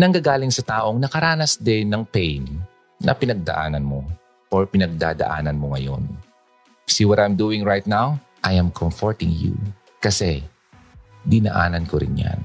nanggagaling 0.00 0.48
sa 0.48 0.64
taong 0.64 0.96
nakaranas 0.96 1.60
din 1.60 1.92
ng 1.92 2.08
pain 2.08 2.48
na 2.96 3.12
pinagdaanan 3.12 3.84
mo 3.84 4.00
or 4.48 4.64
pinagdadaanan 4.64 5.60
mo 5.60 5.76
ngayon. 5.76 6.08
See 6.88 7.04
what 7.04 7.20
I'm 7.20 7.36
doing 7.36 7.60
right 7.60 7.84
now? 7.84 8.16
I 8.40 8.56
am 8.56 8.72
comforting 8.72 9.34
you 9.36 9.52
kasi 10.00 10.40
dinaanan 11.28 11.84
ko 11.84 12.00
rin 12.00 12.16
yan. 12.16 12.40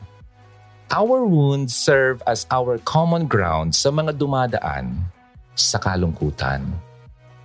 Our 0.92 1.24
wounds 1.24 1.72
serve 1.72 2.20
as 2.28 2.44
our 2.52 2.82
common 2.84 3.32
ground 3.32 3.78
sa 3.78 3.94
mga 3.94 4.20
dumadaan 4.20 5.08
sa 5.54 5.78
kalungkutan. 5.78 6.66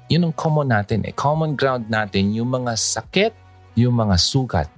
Yun 0.09 0.33
ang 0.33 0.35
common 0.35 0.73
natin 0.73 1.05
eh. 1.05 1.13
Common 1.13 1.53
ground 1.53 1.93
natin 1.93 2.33
yung 2.33 2.49
mga 2.49 2.73
sakit 2.75 3.33
yung 3.79 3.95
mga 3.95 4.17
sugat 4.19 4.69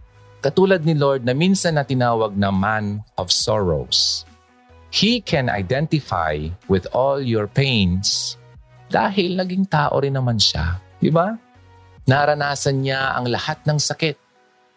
Katulad 0.40 0.88
ni 0.88 0.96
Lord 0.96 1.28
na 1.28 1.36
minsan 1.36 1.76
na 1.76 1.84
tinawag 1.84 2.32
na 2.32 2.48
man 2.48 3.04
of 3.20 3.28
sorrows. 3.28 4.24
He 4.88 5.20
can 5.20 5.52
identify 5.52 6.48
with 6.64 6.88
all 6.96 7.20
your 7.20 7.44
pains 7.44 8.40
dahil 8.88 9.36
naging 9.36 9.68
tao 9.68 10.00
rin 10.00 10.16
naman 10.16 10.40
siya. 10.40 10.80
Di 10.96 11.12
ba? 11.12 11.36
Naranasan 12.08 12.80
niya 12.80 13.12
ang 13.20 13.28
lahat 13.28 13.60
ng 13.68 13.76
sakit. 13.76 14.16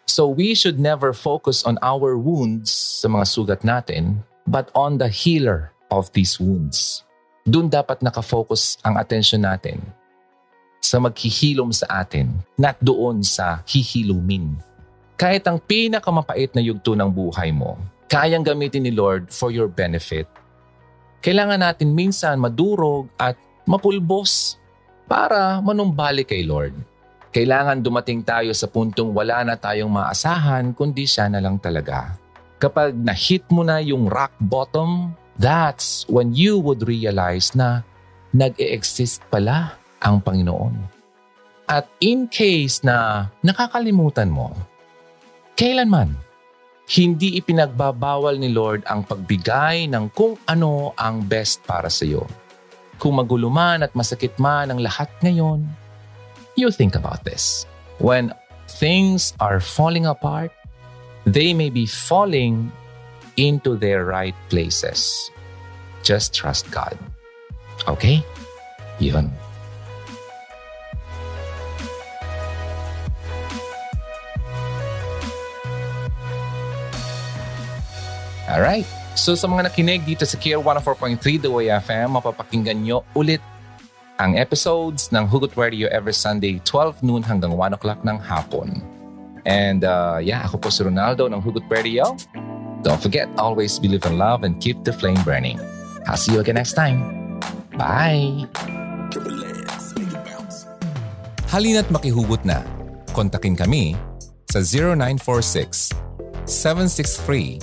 So 0.04 0.28
we 0.28 0.52
should 0.52 0.76
never 0.76 1.16
focus 1.16 1.64
on 1.64 1.80
our 1.80 2.20
wounds 2.20 2.68
sa 3.00 3.08
mga 3.08 3.24
sugat 3.24 3.64
natin, 3.64 4.20
but 4.44 4.68
on 4.76 5.00
the 5.00 5.08
healer 5.08 5.72
of 5.88 6.12
these 6.12 6.36
wounds. 6.36 7.03
Doon 7.44 7.68
dapat 7.68 8.00
nakafocus 8.00 8.80
ang 8.80 8.96
atensyon 8.96 9.44
natin 9.44 9.80
sa 10.80 10.96
maghihilom 11.00 11.72
sa 11.72 12.04
atin, 12.04 12.32
not 12.56 12.76
doon 12.80 13.20
sa 13.20 13.60
hihilumin 13.68 14.56
kahit 15.14 15.46
ang 15.46 15.62
pinakamapait 15.62 16.50
na 16.58 16.62
yugto 16.62 16.98
ng 16.98 17.06
buhay 17.06 17.54
mo, 17.54 17.78
kayang 18.10 18.42
gamitin 18.42 18.82
ni 18.82 18.90
Lord 18.90 19.30
for 19.30 19.54
your 19.54 19.70
benefit. 19.70 20.26
Kailangan 21.22 21.62
natin 21.62 21.94
minsan 21.94 22.34
madurog 22.34 23.06
at 23.14 23.38
mapulbos 23.62 24.58
para 25.06 25.62
manumbalik 25.62 26.34
kay 26.34 26.42
Lord. 26.42 26.74
Kailangan 27.30 27.78
dumating 27.78 28.26
tayo 28.26 28.50
sa 28.58 28.66
puntong 28.66 29.14
wala 29.14 29.46
na 29.46 29.54
tayong 29.54 29.90
maasahan 29.90 30.74
kundi 30.74 31.06
siya 31.06 31.30
na 31.30 31.38
lang 31.38 31.62
talaga. 31.62 32.18
Kapag 32.58 32.98
na-hit 32.98 33.46
mo 33.54 33.62
na 33.62 33.78
yung 33.78 34.10
rock 34.10 34.34
bottom, 34.42 35.14
that's 35.38 36.06
when 36.06 36.34
you 36.34 36.58
would 36.58 36.86
realize 36.86 37.54
na 37.54 37.82
nag-e-exist 38.34 39.22
pala 39.30 39.78
ang 40.02 40.20
Panginoon. 40.20 40.74
At 41.64 41.88
in 42.02 42.28
case 42.28 42.84
na 42.84 43.28
nakakalimutan 43.40 44.28
mo, 44.28 44.52
Kailanman, 45.54 46.18
hindi 46.90 47.38
ipinagbabawal 47.38 48.36
ni 48.36 48.50
Lord 48.50 48.82
ang 48.90 49.06
pagbigay 49.06 49.86
ng 49.88 50.10
kung 50.12 50.34
ano 50.50 50.92
ang 50.98 51.22
best 51.24 51.62
para 51.62 51.86
sa 51.88 52.04
iyo. 52.04 52.26
Kung 52.98 53.22
magulo 53.22 53.48
man 53.48 53.86
at 53.86 53.94
masakit 53.94 54.34
man 54.36 54.74
ang 54.74 54.82
lahat 54.82 55.08
ngayon, 55.22 55.64
you 56.58 56.68
think 56.74 56.98
about 56.98 57.22
this. 57.22 57.64
When 58.02 58.34
things 58.66 59.32
are 59.38 59.62
falling 59.62 60.10
apart, 60.10 60.50
they 61.22 61.54
may 61.54 61.70
be 61.70 61.86
falling 61.86 62.68
into 63.36 63.76
their 63.76 64.04
right 64.04 64.36
places. 64.48 65.30
Just 66.02 66.34
trust 66.34 66.70
God. 66.70 66.98
Okay? 67.88 68.22
Yun. 69.00 69.32
Alright. 78.44 78.86
So 79.14 79.34
sa 79.34 79.48
mga 79.48 79.72
nakinig 79.72 80.04
dito 80.04 80.22
sa 80.28 80.36
Care 80.36 80.60
104.3 80.60 81.42
The 81.42 81.50
Way 81.50 81.72
FM, 81.80 82.18
mapapakinggan 82.20 82.82
nyo 82.84 83.02
ulit 83.16 83.40
ang 84.20 84.38
episodes 84.38 85.10
ng 85.10 85.26
Hugot 85.26 85.58
Radio 85.58 85.90
every 85.90 86.14
Sunday 86.14 86.62
12 86.62 87.02
noon 87.02 87.22
hanggang 87.26 87.50
1 87.50 87.74
o'clock 87.74 88.04
ng 88.06 88.14
hapon. 88.20 88.78
And 89.42 89.82
uh, 89.82 90.22
yeah, 90.22 90.46
ako 90.46 90.62
po 90.62 90.68
si 90.70 90.86
Ronaldo 90.86 91.26
ng 91.26 91.40
Hugot 91.42 91.66
Radio. 91.66 92.14
Don't 92.84 93.00
forget, 93.00 93.32
always 93.40 93.80
believe 93.80 94.04
in 94.04 94.20
love 94.20 94.44
and 94.44 94.60
keep 94.60 94.84
the 94.84 94.92
flame 94.92 95.16
burning. 95.24 95.56
I'll 96.04 96.20
see 96.20 96.36
you 96.36 96.44
again 96.44 96.60
next 96.60 96.76
time. 96.76 97.00
Bye! 97.80 98.44
Halina't 101.48 101.88
makihugot 101.88 102.44
na. 102.44 102.60
Kontakin 103.16 103.56
kami 103.56 103.96
sa 104.52 104.60
0946 104.60 105.96
763 106.44 107.58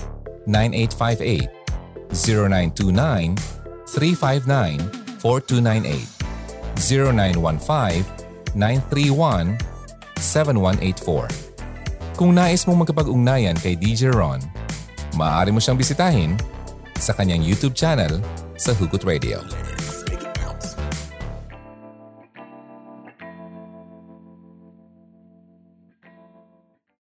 9858 0.49 1.45
0929 2.10 3.38
359 3.86 5.21
4298 5.21 6.01
0915 6.81 8.57
931 8.57 9.53
7184 10.17 11.51
Kung 12.17 12.38
nais 12.38 12.65
mong 12.69 12.86
magkapag-ugnayan 12.86 13.57
kay 13.57 13.73
DJ 13.73 14.13
Ron, 14.13 14.43
maaari 15.15 15.52
mo 15.52 15.60
siyang 15.60 15.80
bisitahin 15.80 16.38
sa 16.95 17.12
kanyang 17.15 17.41
YouTube 17.41 17.74
channel 17.74 18.21
sa 18.56 18.71
Hugot 18.78 19.04
Radio. 19.04 19.41